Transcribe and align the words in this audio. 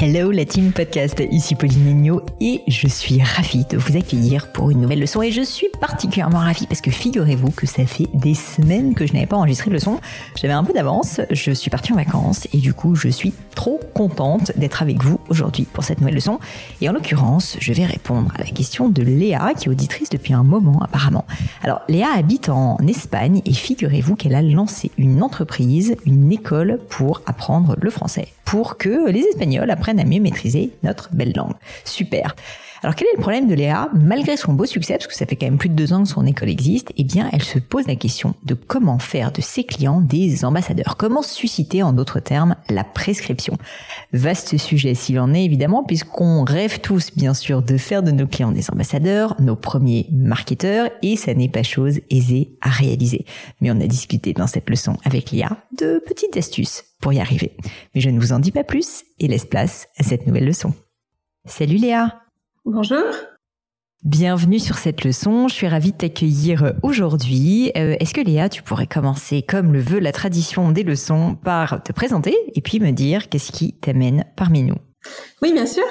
Hello 0.00 0.30
la 0.30 0.44
team 0.44 0.70
podcast, 0.70 1.20
ici 1.32 1.56
Pauline 1.56 2.20
et 2.40 2.62
je 2.68 2.86
suis 2.86 3.20
ravie 3.20 3.64
de 3.68 3.76
vous 3.76 3.96
accueillir 3.96 4.52
pour 4.52 4.70
une 4.70 4.80
nouvelle 4.80 5.00
leçon 5.00 5.22
et 5.22 5.32
je 5.32 5.42
suis 5.42 5.66
particulièrement 5.80 6.38
ravie 6.38 6.68
parce 6.68 6.80
que 6.80 6.92
figurez-vous 6.92 7.50
que 7.50 7.66
ça 7.66 7.84
fait 7.84 8.06
des 8.14 8.34
semaines 8.34 8.94
que 8.94 9.06
je 9.08 9.12
n'avais 9.12 9.26
pas 9.26 9.36
enregistré 9.36 9.70
de 9.70 9.74
leçon. 9.74 10.00
J'avais 10.36 10.54
un 10.54 10.62
peu 10.62 10.72
d'avance, 10.72 11.20
je 11.32 11.50
suis 11.50 11.68
partie 11.68 11.92
en 11.92 11.96
vacances 11.96 12.46
et 12.52 12.58
du 12.58 12.74
coup 12.74 12.94
je 12.94 13.08
suis 13.08 13.34
trop 13.56 13.80
contente 13.92 14.52
d'être 14.54 14.82
avec 14.82 15.02
vous 15.02 15.17
aujourd'hui 15.28 15.64
pour 15.64 15.84
cette 15.84 16.00
nouvelle 16.00 16.14
leçon 16.14 16.38
et 16.80 16.88
en 16.88 16.92
l'occurrence 16.92 17.56
je 17.60 17.72
vais 17.72 17.84
répondre 17.84 18.32
à 18.34 18.38
la 18.38 18.50
question 18.50 18.88
de 18.88 19.02
Léa 19.02 19.52
qui 19.54 19.68
est 19.68 19.70
auditrice 19.70 20.10
depuis 20.10 20.34
un 20.34 20.42
moment 20.42 20.80
apparemment. 20.82 21.24
Alors 21.62 21.80
Léa 21.88 22.08
habite 22.16 22.48
en 22.48 22.78
Espagne 22.86 23.42
et 23.44 23.52
figurez-vous 23.52 24.16
qu'elle 24.16 24.34
a 24.34 24.42
lancé 24.42 24.90
une 24.98 25.22
entreprise, 25.22 25.96
une 26.06 26.32
école 26.32 26.78
pour 26.88 27.22
apprendre 27.26 27.76
le 27.80 27.90
français 27.90 28.28
pour 28.44 28.78
que 28.78 29.10
les 29.10 29.20
Espagnols 29.20 29.70
apprennent 29.70 30.00
à 30.00 30.04
mieux 30.04 30.20
maîtriser 30.20 30.72
notre 30.82 31.10
belle 31.12 31.34
langue. 31.36 31.52
Super. 31.84 32.34
Alors 32.82 32.94
quel 32.94 33.08
est 33.08 33.16
le 33.16 33.20
problème 33.20 33.48
de 33.48 33.54
Léa 33.54 33.88
Malgré 33.92 34.36
son 34.36 34.52
beau 34.52 34.64
succès, 34.64 34.94
parce 34.94 35.08
que 35.08 35.14
ça 35.14 35.26
fait 35.26 35.34
quand 35.34 35.46
même 35.46 35.58
plus 35.58 35.68
de 35.68 35.74
deux 35.74 35.92
ans 35.92 36.04
que 36.04 36.08
son 36.08 36.24
école 36.26 36.48
existe, 36.48 36.92
eh 36.96 37.04
bien 37.04 37.28
elle 37.32 37.42
se 37.42 37.58
pose 37.58 37.86
la 37.86 37.96
question 37.96 38.34
de 38.44 38.54
comment 38.54 38.98
faire 38.98 39.32
de 39.32 39.40
ses 39.40 39.64
clients 39.64 40.00
des 40.00 40.44
ambassadeurs. 40.44 40.96
Comment 40.96 41.22
susciter 41.22 41.82
en 41.82 41.92
d'autres 41.92 42.20
termes 42.20 42.54
la 42.68 42.84
prescription? 42.84 43.58
Vaste 44.12 44.56
sujet 44.58 44.94
s'il 44.94 45.18
en 45.18 45.34
est 45.34 45.44
évidemment, 45.44 45.82
puisqu'on 45.82 46.44
rêve 46.44 46.80
tous 46.80 47.10
bien 47.16 47.34
sûr 47.34 47.62
de 47.62 47.76
faire 47.76 48.02
de 48.02 48.12
nos 48.12 48.26
clients 48.26 48.52
des 48.52 48.70
ambassadeurs, 48.70 49.34
nos 49.40 49.56
premiers 49.56 50.06
marketeurs, 50.12 50.90
et 51.02 51.16
ça 51.16 51.34
n'est 51.34 51.48
pas 51.48 51.64
chose 51.64 52.00
aisée 52.10 52.56
à 52.60 52.70
réaliser. 52.70 53.24
Mais 53.60 53.70
on 53.72 53.80
a 53.80 53.86
discuté 53.86 54.34
dans 54.34 54.46
cette 54.46 54.70
leçon 54.70 54.96
avec 55.04 55.32
Léa 55.32 55.50
de 55.76 56.00
petites 56.06 56.36
astuces 56.36 56.84
pour 57.00 57.12
y 57.12 57.20
arriver. 57.20 57.56
Mais 57.94 58.00
je 58.00 58.10
ne 58.10 58.20
vous 58.20 58.32
en 58.32 58.38
dis 58.38 58.52
pas 58.52 58.64
plus 58.64 59.04
et 59.18 59.26
laisse 59.26 59.46
place 59.46 59.88
à 59.98 60.04
cette 60.04 60.26
nouvelle 60.26 60.46
leçon. 60.46 60.72
Salut 61.44 61.76
Léa 61.76 62.20
Bonjour. 62.64 63.04
Bienvenue 64.04 64.58
sur 64.58 64.78
cette 64.78 65.04
leçon. 65.04 65.48
Je 65.48 65.54
suis 65.54 65.68
ravie 65.68 65.92
de 65.92 65.96
t'accueillir 65.96 66.74
aujourd'hui. 66.82 67.72
Euh, 67.76 67.96
est-ce 67.98 68.14
que 68.14 68.20
Léa, 68.20 68.48
tu 68.48 68.62
pourrais 68.62 68.86
commencer, 68.86 69.42
comme 69.42 69.72
le 69.72 69.80
veut 69.80 69.98
la 69.98 70.12
tradition 70.12 70.70
des 70.70 70.82
leçons, 70.82 71.36
par 71.42 71.82
te 71.82 71.92
présenter 71.92 72.36
et 72.54 72.60
puis 72.60 72.78
me 72.78 72.92
dire 72.92 73.28
qu'est-ce 73.28 73.50
qui 73.50 73.72
t'amène 73.72 74.24
parmi 74.36 74.62
nous? 74.62 74.76
Oui, 75.42 75.52
bien 75.52 75.66
sûr. 75.66 75.84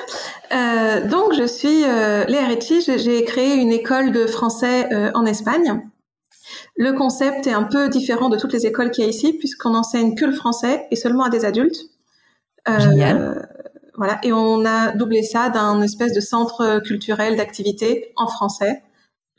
Euh, 0.54 1.08
donc, 1.08 1.34
je 1.34 1.46
suis 1.46 1.84
euh, 1.84 2.26
Léa 2.26 2.48
Ricci. 2.48 2.82
J'ai 2.82 3.24
créé 3.26 3.56
une 3.56 3.72
école 3.72 4.12
de 4.12 4.26
français 4.26 4.88
en 5.14 5.26
Espagne. 5.26 5.82
Le 6.78 6.94
concept 6.94 7.48
est 7.48 7.54
un 7.54 7.64
peu 7.64 7.90
différent 7.90 8.30
de 8.30 8.38
toutes 8.38 8.54
les 8.54 8.66
écoles 8.66 8.92
qu'il 8.92 9.04
y 9.04 9.08
a 9.08 9.10
ici, 9.10 9.34
puisqu'on 9.34 9.76
enseigne 9.76 10.16
que 10.16 10.26
le 10.26 10.34
français 10.34 10.88
et 10.92 10.96
seulement 10.96 11.24
à 11.24 11.30
des 11.30 11.44
adultes. 11.44 11.90
Génial. 12.68 13.50
Voilà, 13.98 14.20
et 14.24 14.32
on 14.32 14.64
a 14.66 14.92
doublé 14.92 15.24
ça 15.24 15.50
d'un 15.50 15.82
espèce 15.82 16.14
de 16.14 16.22
centre 16.22 16.80
culturel 16.86 17.36
d'activité 17.36 18.14
en 18.16 18.28
français. 18.28 18.84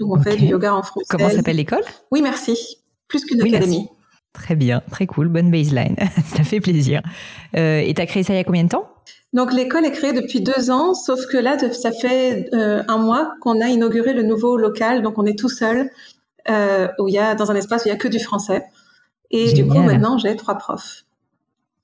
Donc 0.01 0.17
on 0.17 0.21
fait 0.21 0.37
du 0.37 0.47
yoga 0.47 0.75
en 0.75 0.83
français. 0.83 1.07
Comment 1.09 1.31
s'appelle 1.31 1.57
l'école? 1.57 1.85
Oui, 2.11 2.23
merci. 2.23 2.79
Plus 3.09 3.25
qu'une 3.25 3.41
académie. 3.41 3.89
Très 4.33 4.55
bien, 4.55 4.83
très 4.91 5.07
cool, 5.07 5.29
bonne 5.29 5.51
baseline. 5.51 5.97
ça 6.37 6.45
fait 6.45 6.61
plaisir. 6.61 7.03
Euh, 7.57 7.81
et 7.81 7.95
tu 7.95 8.01
as 8.01 8.07
créé 8.07 8.23
ça 8.23 8.35
il 8.35 8.37
y 8.37 8.41
a 8.41 8.45
combien 8.45 8.65
de 8.65 8.69
temps? 8.69 8.89
Donc 9.33 9.53
l'école 9.53 9.85
est 9.85 9.93
créée 9.93 10.13
depuis 10.13 10.41
deux 10.41 10.71
ans, 10.71 10.95
sauf 10.95 11.27
que 11.27 11.37
là, 11.37 11.59
ça 11.73 11.93
fait 11.93 12.49
euh, 12.55 12.83
un 12.89 12.99
mois 12.99 13.33
qu'on 13.41 13.61
a 13.61 13.69
inauguré 13.69 14.13
le 14.15 14.23
nouveau 14.23 14.57
local, 14.57 15.03
donc 15.03 15.19
on 15.19 15.27
est 15.27 15.39
tout 15.39 15.49
seul, 15.49 15.91
euh, 16.49 16.89
où 16.99 17.09
il 17.09 17.15
y 17.15 17.19
a 17.19 17.35
dans 17.35 17.51
un 17.51 17.55
espace 17.55 17.85
où 17.85 17.89
il 17.89 17.91
y 17.91 17.95
a 17.95 17.99
que 17.99 18.09
du 18.09 18.21
français. 18.21 18.65
Et 19.31 19.53
du 19.53 19.67
coup, 19.67 19.79
maintenant, 19.79 20.17
j'ai 20.17 20.35
trois 20.37 20.55
profs. 20.55 21.05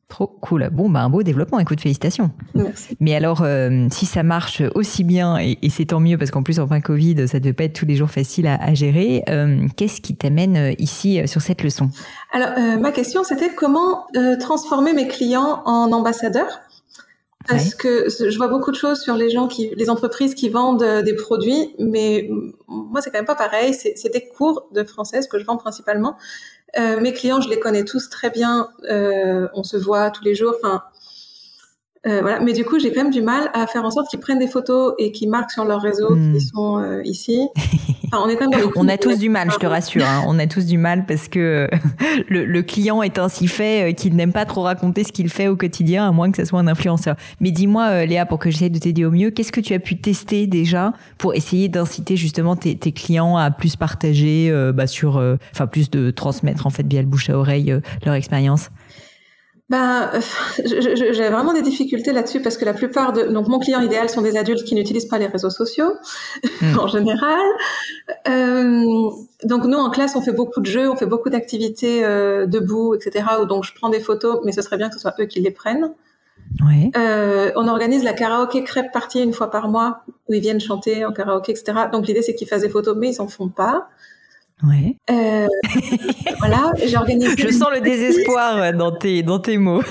Trop 0.08 0.26
cool. 0.26 0.68
Bon, 0.70 0.90
bah, 0.90 1.00
un 1.00 1.08
beau 1.08 1.22
développement. 1.22 1.58
Écoute, 1.58 1.80
félicitations. 1.80 2.30
Merci. 2.54 2.96
Mais 3.00 3.14
alors, 3.14 3.42
euh, 3.42 3.86
si 3.90 4.04
ça 4.04 4.22
marche 4.22 4.62
aussi 4.74 5.02
bien, 5.02 5.38
et, 5.38 5.58
c'est 5.70 5.86
tant 5.86 6.00
mieux 6.00 6.18
parce 6.18 6.30
qu'en 6.30 6.42
plus, 6.42 6.60
en 6.60 6.66
fin 6.66 6.80
Covid, 6.80 7.26
ça 7.26 7.38
ne 7.38 7.42
devait 7.42 7.54
pas 7.54 7.64
être 7.64 7.72
tous 7.72 7.86
les 7.86 7.96
jours 7.96 8.10
facile 8.10 8.46
à, 8.46 8.74
gérer, 8.74 9.22
euh, 9.28 9.66
qu'est-ce 9.76 10.00
qui 10.00 10.14
t'amène 10.14 10.56
euh, 10.56 10.72
ici 10.78 11.26
sur 11.26 11.40
cette 11.40 11.62
leçon? 11.62 11.88
Alors, 12.32 12.50
ma 12.80 12.92
question, 12.92 13.24
c'était 13.24 13.54
comment 13.54 14.06
transformer 14.40 14.92
mes 14.92 15.08
clients 15.08 15.62
en 15.64 15.90
ambassadeurs? 15.92 16.60
Parce 17.48 17.74
que 17.74 18.08
je 18.08 18.36
vois 18.36 18.48
beaucoup 18.48 18.70
de 18.70 18.76
choses 18.76 19.00
sur 19.00 19.14
les 19.14 19.30
gens 19.30 19.48
qui, 19.48 19.72
les 19.76 19.90
entreprises 19.90 20.34
qui 20.34 20.48
vendent 20.48 21.02
des 21.04 21.14
produits, 21.14 21.74
mais 21.78 22.28
moi 22.68 23.00
c'est 23.00 23.10
quand 23.10 23.18
même 23.18 23.26
pas 23.26 23.34
pareil. 23.34 23.74
C'est 23.74 24.12
des 24.12 24.26
cours 24.26 24.68
de 24.72 24.84
français 24.84 25.22
ce 25.22 25.28
que 25.28 25.38
je 25.38 25.44
vends 25.44 25.56
principalement. 25.56 26.16
Euh, 26.78 27.00
mes 27.00 27.12
clients, 27.12 27.40
je 27.40 27.48
les 27.48 27.60
connais 27.60 27.84
tous 27.84 28.08
très 28.10 28.30
bien. 28.30 28.68
Euh, 28.90 29.46
on 29.54 29.62
se 29.62 29.76
voit 29.76 30.10
tous 30.10 30.24
les 30.24 30.34
jours. 30.34 30.54
Enfin, 30.62 30.82
euh, 32.06 32.20
voilà. 32.20 32.40
Mais 32.40 32.52
du 32.52 32.64
coup, 32.64 32.78
j'ai 32.78 32.92
quand 32.92 33.02
même 33.02 33.12
du 33.12 33.22
mal 33.22 33.50
à 33.54 33.66
faire 33.66 33.84
en 33.84 33.90
sorte 33.90 34.08
qu'ils 34.08 34.20
prennent 34.20 34.38
des 34.38 34.48
photos 34.48 34.94
et 34.98 35.12
qu'ils 35.12 35.30
marquent 35.30 35.52
sur 35.52 35.64
leur 35.64 35.80
réseau 35.80 36.08
qu'ils 36.08 36.32
hmm. 36.32 36.40
sont 36.40 36.78
euh, 36.78 37.02
on 38.20 38.28
est 38.28 38.36
quand 38.36 38.48
même 38.48 38.60
on 38.76 38.88
a 38.88 38.96
tous 38.96 39.18
du 39.18 39.28
mal, 39.28 39.50
je 39.50 39.56
te 39.56 39.66
rassure. 39.66 40.04
Hein. 40.04 40.24
On 40.26 40.38
a 40.38 40.46
tous 40.46 40.66
du 40.66 40.78
mal 40.78 41.06
parce 41.06 41.28
que 41.28 41.68
le, 42.28 42.44
le 42.44 42.62
client 42.62 43.02
est 43.02 43.18
ainsi 43.18 43.48
fait 43.48 43.90
euh, 43.90 43.92
qu'il 43.92 44.14
n'aime 44.16 44.32
pas 44.32 44.44
trop 44.44 44.62
raconter 44.62 45.04
ce 45.04 45.12
qu'il 45.12 45.28
fait 45.28 45.48
au 45.48 45.56
quotidien, 45.56 46.08
à 46.08 46.12
moins 46.12 46.30
que 46.30 46.36
ce 46.36 46.44
soit 46.44 46.60
un 46.60 46.66
influenceur. 46.66 47.16
Mais 47.40 47.50
dis-moi, 47.50 48.04
Léa, 48.06 48.26
pour 48.26 48.38
que 48.38 48.50
j'essaie 48.50 48.70
de 48.70 48.78
t'aider 48.78 49.04
au 49.04 49.10
mieux, 49.10 49.30
qu'est-ce 49.30 49.52
que 49.52 49.60
tu 49.60 49.74
as 49.74 49.78
pu 49.78 49.96
tester 49.96 50.46
déjà 50.46 50.92
pour 51.18 51.34
essayer 51.34 51.68
d'inciter 51.68 52.16
justement 52.16 52.56
tes, 52.56 52.76
tes, 52.76 52.92
clients 52.92 53.36
à 53.36 53.50
plus 53.50 53.76
partager, 53.76 54.52
bah, 54.74 54.86
sur, 54.86 55.22
enfin 55.52 55.66
plus 55.66 55.90
de 55.90 56.10
transmettre 56.10 56.66
en 56.66 56.70
fait 56.70 56.86
via 56.86 57.00
le 57.00 57.08
bouche 57.08 57.30
à 57.30 57.36
oreille 57.36 57.74
leur 58.04 58.14
expérience? 58.14 58.70
Ben, 59.70 60.10
j'ai 60.64 61.28
vraiment 61.30 61.54
des 61.54 61.62
difficultés 61.62 62.12
là-dessus 62.12 62.40
parce 62.40 62.58
que 62.58 62.66
la 62.66 62.74
plupart 62.74 63.12
de 63.14 63.22
donc 63.22 63.48
mon 63.48 63.58
client 63.58 63.80
idéal 63.80 64.10
sont 64.10 64.20
des 64.20 64.36
adultes 64.36 64.64
qui 64.64 64.74
n'utilisent 64.74 65.06
pas 65.06 65.18
les 65.18 65.26
réseaux 65.26 65.50
sociaux 65.50 65.90
hmm. 66.60 66.78
en 66.80 66.86
général. 66.86 67.46
Euh, 68.28 69.10
donc 69.44 69.64
nous 69.64 69.78
en 69.78 69.90
classe 69.90 70.16
on 70.16 70.20
fait 70.20 70.32
beaucoup 70.32 70.60
de 70.60 70.66
jeux, 70.66 70.90
on 70.90 70.96
fait 70.96 71.06
beaucoup 71.06 71.30
d'activités 71.30 72.04
euh, 72.04 72.46
debout, 72.46 72.94
etc. 72.94 73.24
Où 73.40 73.46
donc 73.46 73.64
je 73.64 73.74
prends 73.74 73.88
des 73.88 74.00
photos, 74.00 74.40
mais 74.44 74.52
ce 74.52 74.60
serait 74.60 74.76
bien 74.76 74.88
que 74.88 74.94
ce 74.94 75.00
soit 75.00 75.14
eux 75.18 75.26
qui 75.26 75.40
les 75.40 75.50
prennent. 75.50 75.94
Ouais. 76.62 76.90
Euh, 76.96 77.50
on 77.56 77.66
organise 77.66 78.04
la 78.04 78.12
karaoké 78.12 78.64
crêpe 78.64 78.92
partie 78.92 79.22
une 79.22 79.32
fois 79.32 79.50
par 79.50 79.68
mois 79.68 80.02
où 80.28 80.34
ils 80.34 80.40
viennent 80.40 80.60
chanter 80.60 81.06
en 81.06 81.12
karaoké, 81.12 81.52
etc. 81.52 81.86
Donc 81.90 82.06
l'idée 82.06 82.20
c'est 82.20 82.34
qu'ils 82.34 82.48
fassent 82.48 82.62
des 82.62 82.68
photos, 82.68 82.94
mais 82.98 83.14
ils 83.14 83.20
en 83.22 83.28
font 83.28 83.48
pas. 83.48 83.88
Ouais. 84.66 84.96
Euh, 85.10 85.46
voilà, 86.38 86.72
j'ai 86.84 86.96
organisé. 86.96 87.34
Je 87.36 87.52
sens 87.52 87.68
le 87.72 87.80
désespoir 87.80 88.72
dans 88.72 88.92
tes, 88.92 89.22
dans 89.22 89.38
tes 89.38 89.58
mots. 89.58 89.82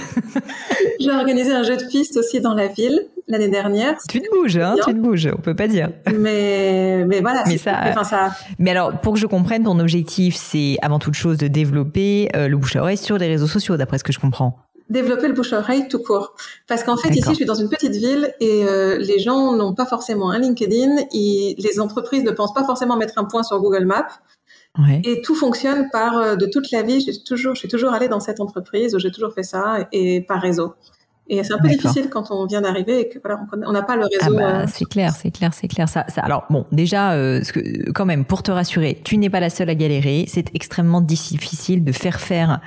j'ai 0.99 1.11
organisé 1.11 1.51
un 1.51 1.63
jeu 1.63 1.77
de 1.77 1.85
piste 1.85 2.17
aussi 2.17 2.41
dans 2.41 2.53
la 2.53 2.67
ville 2.67 3.07
l'année 3.27 3.49
dernière. 3.49 3.95
Tu 4.09 4.21
te 4.21 4.29
bouges, 4.29 4.57
hein, 4.57 4.75
tu 4.85 4.93
te 4.93 4.99
bouges, 4.99 5.29
on 5.31 5.41
peut 5.41 5.55
pas 5.55 5.67
dire. 5.67 5.89
Mais, 6.17 7.05
mais 7.07 7.21
voilà. 7.21 7.43
Mais 7.47 7.57
ça, 7.57 7.79
enfin, 7.85 8.03
ça. 8.03 8.31
Mais 8.59 8.71
alors, 8.71 8.99
pour 8.99 9.13
que 9.13 9.19
je 9.19 9.27
comprenne, 9.27 9.63
ton 9.63 9.79
objectif, 9.79 10.35
c'est 10.35 10.77
avant 10.81 10.99
toute 10.99 11.13
chose 11.13 11.37
de 11.37 11.47
développer 11.47 12.29
euh, 12.35 12.47
le 12.47 12.57
bouche 12.57 12.75
à 12.75 12.81
oreille 12.81 12.97
sur 12.97 13.17
les 13.17 13.27
réseaux 13.27 13.47
sociaux, 13.47 13.77
d'après 13.77 13.97
ce 13.97 14.03
que 14.03 14.13
je 14.13 14.19
comprends 14.19 14.57
développer 14.89 15.27
le 15.27 15.33
bouche 15.33 15.53
à 15.53 15.59
oreille 15.59 15.87
tout 15.87 15.99
court. 15.99 16.33
Parce 16.67 16.83
qu'en 16.83 16.97
fait, 16.97 17.09
ici, 17.09 17.29
je 17.29 17.33
suis 17.33 17.45
dans 17.45 17.55
une 17.55 17.69
petite 17.69 17.95
ville 17.95 18.33
et 18.39 18.63
euh, 18.63 18.97
les 18.97 19.19
gens 19.19 19.53
n'ont 19.53 19.73
pas 19.73 19.85
forcément 19.85 20.29
un 20.29 20.39
LinkedIn. 20.39 20.97
Et 21.13 21.55
les 21.57 21.79
entreprises 21.79 22.23
ne 22.23 22.31
pensent 22.31 22.53
pas 22.53 22.63
forcément 22.63 22.95
mettre 22.95 23.17
un 23.17 23.25
point 23.25 23.43
sur 23.43 23.59
Google 23.59 23.85
Maps. 23.85 24.07
Et 25.03 25.21
tout 25.21 25.35
fonctionne 25.35 25.89
par 25.91 26.17
euh, 26.17 26.35
de 26.35 26.47
toute 26.47 26.71
la 26.71 26.81
vie. 26.81 26.99
J'ai 26.99 27.23
toujours, 27.23 27.53
je 27.53 27.59
suis 27.59 27.67
toujours 27.67 27.93
allée 27.93 28.07
dans 28.07 28.19
cette 28.19 28.39
entreprise 28.39 28.95
où 28.95 28.99
j'ai 28.99 29.11
toujours 29.11 29.33
fait 29.33 29.43
ça 29.43 29.87
et 29.91 30.21
par 30.21 30.41
réseau. 30.41 30.73
Et 31.27 31.43
c'est 31.43 31.53
un 31.53 31.57
peu 31.57 31.69
difficile 31.69 32.09
quand 32.09 32.31
on 32.31 32.45
vient 32.45 32.61
d'arriver 32.61 33.01
et 33.01 33.09
que 33.09 33.19
voilà, 33.23 33.39
on 33.65 33.71
n'a 33.71 33.81
pas 33.81 33.95
le 33.95 34.03
ah 34.03 34.25
réseau. 34.25 34.35
bah, 34.35 34.67
c'est 34.67 34.85
clair, 34.85 35.13
c'est 35.15 35.31
clair, 35.31 35.53
c'est 35.53 35.67
clair. 35.67 35.87
Ça, 35.87 36.05
ça, 36.09 36.21
alors 36.21 36.45
bon, 36.49 36.65
déjà, 36.71 37.13
ce 37.13 37.51
que, 37.51 37.91
quand 37.91 38.05
même, 38.05 38.25
pour 38.25 38.43
te 38.43 38.51
rassurer, 38.51 38.99
tu 39.03 39.17
n'es 39.17 39.29
pas 39.29 39.39
la 39.39 39.49
seule 39.49 39.69
à 39.69 39.75
galérer. 39.75 40.25
C'est 40.27 40.53
extrêmement 40.53 41.01
difficile 41.01 41.83
de 41.83 41.91
faire 41.91 42.19
faire 42.19 42.59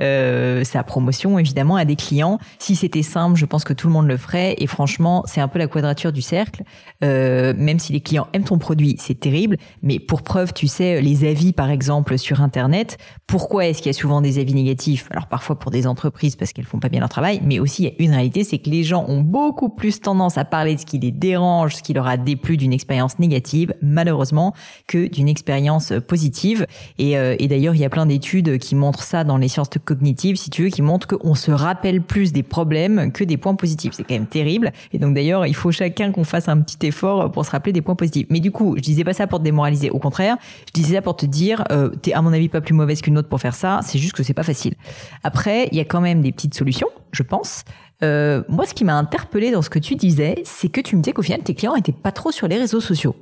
euh, 0.00 0.64
sa 0.64 0.82
promotion, 0.82 1.38
évidemment, 1.38 1.76
à 1.76 1.84
des 1.84 1.96
clients. 1.96 2.38
Si 2.58 2.76
c'était 2.76 3.02
simple, 3.02 3.36
je 3.36 3.46
pense 3.46 3.64
que 3.64 3.72
tout 3.72 3.88
le 3.88 3.92
monde 3.92 4.06
le 4.06 4.16
ferait. 4.16 4.54
Et 4.58 4.66
franchement, 4.66 5.24
c'est 5.26 5.40
un 5.40 5.48
peu 5.48 5.58
la 5.58 5.66
quadrature 5.66 6.12
du 6.12 6.22
cercle. 6.22 6.62
Euh, 7.02 7.52
même 7.56 7.78
si 7.78 7.92
les 7.92 8.00
clients 8.00 8.28
aiment 8.32 8.44
ton 8.44 8.58
produit, 8.58 8.96
c'est 8.98 9.18
terrible. 9.18 9.56
Mais 9.82 9.98
pour 9.98 10.22
preuve, 10.22 10.52
tu 10.52 10.68
sais, 10.68 11.00
les 11.00 11.28
avis, 11.28 11.52
par 11.52 11.70
exemple, 11.70 12.18
sur 12.18 12.42
Internet. 12.42 12.98
Pourquoi 13.26 13.66
est-ce 13.66 13.78
qu'il 13.78 13.86
y 13.86 13.94
a 13.94 13.98
souvent 13.98 14.20
des 14.20 14.38
avis 14.38 14.54
négatifs? 14.54 15.08
Alors 15.10 15.26
parfois 15.26 15.58
pour 15.58 15.70
des 15.70 15.86
entreprises 15.86 16.36
parce 16.36 16.52
qu'elles 16.52 16.66
font 16.66 16.78
pas 16.78 16.88
bien 16.88 17.00
leur 17.00 17.08
travail, 17.08 17.40
mais 17.42 17.58
aussi 17.58 17.82
il 17.82 17.86
y 17.86 17.88
a 17.88 17.94
une 17.98 18.03
réalité, 18.12 18.44
c'est 18.44 18.58
que 18.58 18.70
les 18.70 18.82
gens 18.82 19.04
ont 19.08 19.20
beaucoup 19.20 19.68
plus 19.68 20.00
tendance 20.00 20.38
à 20.38 20.44
parler 20.44 20.74
de 20.74 20.80
ce 20.80 20.86
qui 20.86 20.98
les 20.98 21.12
dérange, 21.12 21.76
ce 21.76 21.82
qui 21.82 21.92
leur 21.92 22.06
a 22.06 22.16
déplu 22.16 22.56
d'une 22.56 22.72
expérience 22.72 23.18
négative, 23.18 23.74
malheureusement, 23.82 24.54
que 24.86 25.08
d'une 25.08 25.28
expérience 25.28 25.92
positive. 26.06 26.66
Et, 26.98 27.16
euh, 27.18 27.36
et 27.38 27.48
d'ailleurs, 27.48 27.74
il 27.74 27.80
y 27.80 27.84
a 27.84 27.90
plein 27.90 28.06
d'études 28.06 28.58
qui 28.58 28.74
montrent 28.74 29.02
ça 29.02 29.24
dans 29.24 29.36
les 29.36 29.48
sciences 29.48 29.70
cognitives, 29.84 30.36
si 30.36 30.50
tu 30.50 30.64
veux, 30.64 30.68
qui 30.68 30.82
montrent 30.82 31.06
qu'on 31.06 31.34
se 31.34 31.50
rappelle 31.50 32.02
plus 32.02 32.32
des 32.32 32.42
problèmes 32.42 33.12
que 33.12 33.24
des 33.24 33.36
points 33.36 33.54
positifs. 33.54 33.94
C'est 33.94 34.04
quand 34.04 34.14
même 34.14 34.26
terrible. 34.26 34.72
Et 34.92 34.98
donc 34.98 35.14
d'ailleurs, 35.14 35.46
il 35.46 35.54
faut 35.54 35.72
chacun 35.72 36.12
qu'on 36.12 36.24
fasse 36.24 36.48
un 36.48 36.60
petit 36.60 36.86
effort 36.86 37.30
pour 37.30 37.44
se 37.44 37.50
rappeler 37.50 37.72
des 37.72 37.82
points 37.82 37.94
positifs. 37.94 38.26
Mais 38.30 38.40
du 38.40 38.50
coup, 38.50 38.74
je 38.76 38.82
disais 38.82 39.04
pas 39.04 39.12
ça 39.12 39.26
pour 39.26 39.38
te 39.38 39.44
démoraliser. 39.44 39.90
Au 39.90 39.98
contraire, 39.98 40.36
je 40.66 40.72
disais 40.72 40.96
ça 40.96 41.02
pour 41.02 41.16
te 41.16 41.26
dire, 41.26 41.64
euh, 41.70 41.88
t'es 41.88 42.12
à 42.12 42.22
mon 42.22 42.32
avis 42.32 42.48
pas 42.48 42.60
plus 42.60 42.74
mauvaise 42.74 43.00
qu'une 43.00 43.18
autre 43.18 43.28
pour 43.28 43.40
faire 43.40 43.54
ça. 43.54 43.80
C'est 43.82 43.98
juste 43.98 44.14
que 44.14 44.22
c'est 44.22 44.34
pas 44.34 44.42
facile. 44.42 44.74
Après, 45.22 45.68
il 45.72 45.78
y 45.78 45.80
a 45.80 45.84
quand 45.84 46.00
même 46.00 46.20
des 46.20 46.32
petites 46.32 46.54
solutions, 46.54 46.88
je 47.14 47.22
pense. 47.22 47.64
Euh, 48.02 48.42
moi, 48.48 48.66
ce 48.66 48.74
qui 48.74 48.84
m'a 48.84 48.94
interpellé 48.94 49.50
dans 49.50 49.62
ce 49.62 49.70
que 49.70 49.78
tu 49.78 49.94
disais, 49.94 50.42
c'est 50.44 50.68
que 50.68 50.80
tu 50.80 50.96
me 50.96 51.02
disais 51.02 51.12
qu'au 51.12 51.22
final, 51.22 51.42
tes 51.42 51.54
clients 51.54 51.76
étaient 51.76 51.92
pas 51.92 52.12
trop 52.12 52.32
sur 52.32 52.48
les 52.48 52.58
réseaux 52.58 52.80
sociaux. 52.80 53.14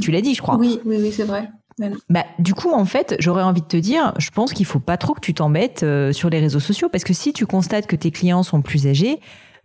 Tu 0.00 0.10
l'as 0.10 0.20
dit, 0.20 0.34
je 0.34 0.42
crois. 0.42 0.56
Oui, 0.56 0.80
oui, 0.84 0.96
oui, 1.00 1.12
c'est 1.12 1.24
vrai. 1.24 1.48
Bah, 2.10 2.24
du 2.38 2.54
coup, 2.54 2.70
en 2.70 2.84
fait, 2.84 3.16
j'aurais 3.18 3.42
envie 3.42 3.62
de 3.62 3.66
te 3.66 3.76
dire, 3.76 4.12
je 4.18 4.30
pense 4.30 4.52
qu'il 4.52 4.66
faut 4.66 4.78
pas 4.78 4.96
trop 4.96 5.14
que 5.14 5.20
tu 5.20 5.34
t'embêtes 5.34 5.82
euh, 5.82 6.12
sur 6.12 6.30
les 6.30 6.38
réseaux 6.38 6.60
sociaux 6.60 6.88
parce 6.88 7.04
que 7.04 7.14
si 7.14 7.32
tu 7.32 7.46
constates 7.46 7.86
que 7.86 7.96
tes 7.96 8.10
clients 8.10 8.42
sont 8.42 8.62
plus 8.62 8.86
âgés, 8.86 9.20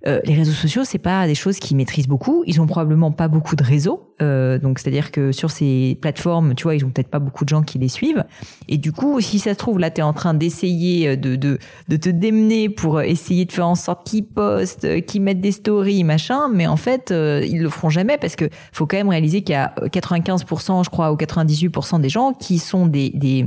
euh, 0.08 0.22
les 0.24 0.34
réseaux 0.34 0.54
sociaux, 0.54 0.84
c'est 0.86 1.00
pas 1.00 1.28
des 1.28 1.36
choses 1.36 1.60
qu'ils 1.60 1.76
maîtrisent 1.76 2.08
beaucoup. 2.08 2.44
Ils 2.48 2.62
ont 2.62 2.66
probablement 2.66 3.12
pas 3.12 3.28
beaucoup 3.28 3.56
de 3.58 3.64
réseaux, 3.64 4.14
euh, 4.22 4.58
donc 4.58 4.80
c'est-à-dire 4.80 5.12
que 5.12 5.34
sur 5.34 5.52
ces 5.52 5.98
plateformes, 6.02 6.56
tu 6.56 6.64
vois, 6.64 6.76
ils 6.76 6.86
ont 6.86 6.90
peut-être 6.90 7.10
pas 7.10 7.20
beaucoup 7.20 7.44
de 7.44 7.50
gens 7.50 7.62
qui 7.62 7.78
les 7.78 7.90
suivent. 7.90 8.24
Et 8.70 8.78
du 8.78 8.94
coup, 8.94 9.20
si 9.20 9.40
ça 9.40 9.52
se 9.52 9.58
trouve 9.58 9.80
là, 9.80 9.92
tu 9.92 10.00
es 10.00 10.04
en 10.04 10.14
train 10.14 10.34
d'essayer 10.34 11.10
euh, 11.10 11.16
de, 11.18 11.36
de 11.36 11.60
de 11.90 11.98
te 11.98 12.10
démener 12.10 12.70
pour 12.70 13.02
essayer 13.02 13.46
de 13.46 13.52
faire 13.52 13.68
en 13.68 13.76
sorte 13.76 14.08
qu'ils 14.08 14.26
postent, 14.26 15.06
qu'ils 15.06 15.22
mettent 15.22 15.42
des 15.42 15.52
stories, 15.52 16.04
machin, 16.04 16.48
mais 16.54 16.68
en 16.68 16.78
fait, 16.78 17.12
ils 17.12 17.62
le 17.62 17.70
feront 17.70 17.90
jamais 17.90 18.18
parce 18.18 18.36
que 18.36 18.46
faut 18.72 18.86
quand 18.86 18.98
même 18.98 19.10
réaliser 19.10 19.42
qu'il 19.42 19.54
y 19.54 19.56
a 19.56 19.74
95%, 19.82 20.86
je 20.86 20.90
crois, 20.90 21.12
ou 21.12 21.16
98% 21.16 22.00
des 22.02 22.10
gens 22.10 22.34
qui 22.34 22.60
sont 22.60 22.86
des 22.86 23.10
des 23.10 23.46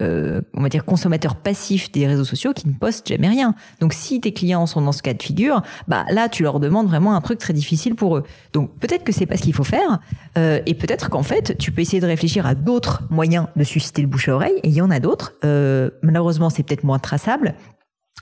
euh, 0.00 0.40
on 0.54 0.62
va 0.62 0.68
dire 0.68 0.84
consommateurs 0.84 1.36
passifs 1.36 1.92
des 1.92 2.06
réseaux 2.06 2.24
sociaux 2.24 2.52
qui 2.54 2.66
ne 2.66 2.72
postent 2.72 3.08
jamais 3.08 3.28
rien. 3.28 3.54
Donc 3.80 3.92
si 3.92 4.20
tes 4.20 4.32
clients 4.32 4.66
sont 4.66 4.80
dans 4.80 4.92
ce 4.92 5.02
cas 5.02 5.14
de 5.14 5.22
figure, 5.22 5.62
bah 5.88 6.04
là 6.10 6.28
tu 6.28 6.42
leur 6.42 6.60
demandes 6.60 6.86
vraiment 6.86 7.14
un 7.14 7.20
truc 7.20 7.38
très 7.38 7.52
difficile 7.52 7.94
pour 7.94 8.16
eux. 8.16 8.24
Donc 8.52 8.70
peut-être 8.78 9.04
que 9.04 9.12
c'est 9.12 9.26
pas 9.26 9.36
ce 9.36 9.42
qu'il 9.42 9.54
faut 9.54 9.64
faire, 9.64 10.00
euh, 10.38 10.60
et 10.66 10.74
peut-être 10.74 11.10
qu'en 11.10 11.22
fait 11.22 11.56
tu 11.58 11.72
peux 11.72 11.82
essayer 11.82 12.00
de 12.00 12.06
réfléchir 12.06 12.46
à 12.46 12.54
d'autres 12.54 13.02
moyens 13.10 13.48
de 13.54 13.64
susciter 13.64 14.02
le 14.02 14.08
bouche 14.08 14.28
à 14.28 14.34
oreille. 14.34 14.58
Et 14.62 14.68
il 14.68 14.74
y 14.74 14.80
en 14.80 14.90
a 14.90 15.00
d'autres. 15.00 15.34
Euh, 15.44 15.90
malheureusement 16.02 16.48
c'est 16.48 16.62
peut-être 16.62 16.84
moins 16.84 16.98
traçable. 16.98 17.54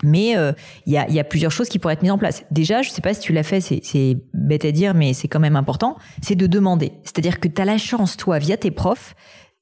Mais 0.02 0.37
euh, 0.37 0.52
il 0.87 0.94
y, 0.94 0.99
a, 0.99 1.08
y, 1.11 1.20
a, 1.20 1.25
plusieurs 1.25 1.52
choses 1.52 1.69
qui 1.69 1.78
pourraient 1.78 1.93
être 1.94 2.02
mises 2.02 2.12
en 2.12 2.16
place. 2.16 2.44
Déjà, 2.50 2.81
je 2.81 2.88
sais 2.88 3.02
pas 3.02 3.12
si 3.12 3.20
tu 3.20 3.34
l'as 3.34 3.43
fait, 3.43 3.61
c'est 3.61 4.16
bête 4.32 4.64
à 4.64 4.73
dire, 4.73 4.94
mais 4.94 5.12
c'est 5.12 5.28
quand 5.28 5.40
même 5.40 5.56
important, 5.56 5.96
c'est 6.23 6.37
de 6.37 6.46
demander. 6.46 6.93
C'est-à-dire 7.02 7.38
que 7.38 7.49
tu 7.49 7.61
as 7.61 7.66
la 7.66 7.76
chance, 7.76 8.16
toi, 8.16 8.38
via 8.38 8.56
tes 8.56 8.70
profs, 8.70 9.14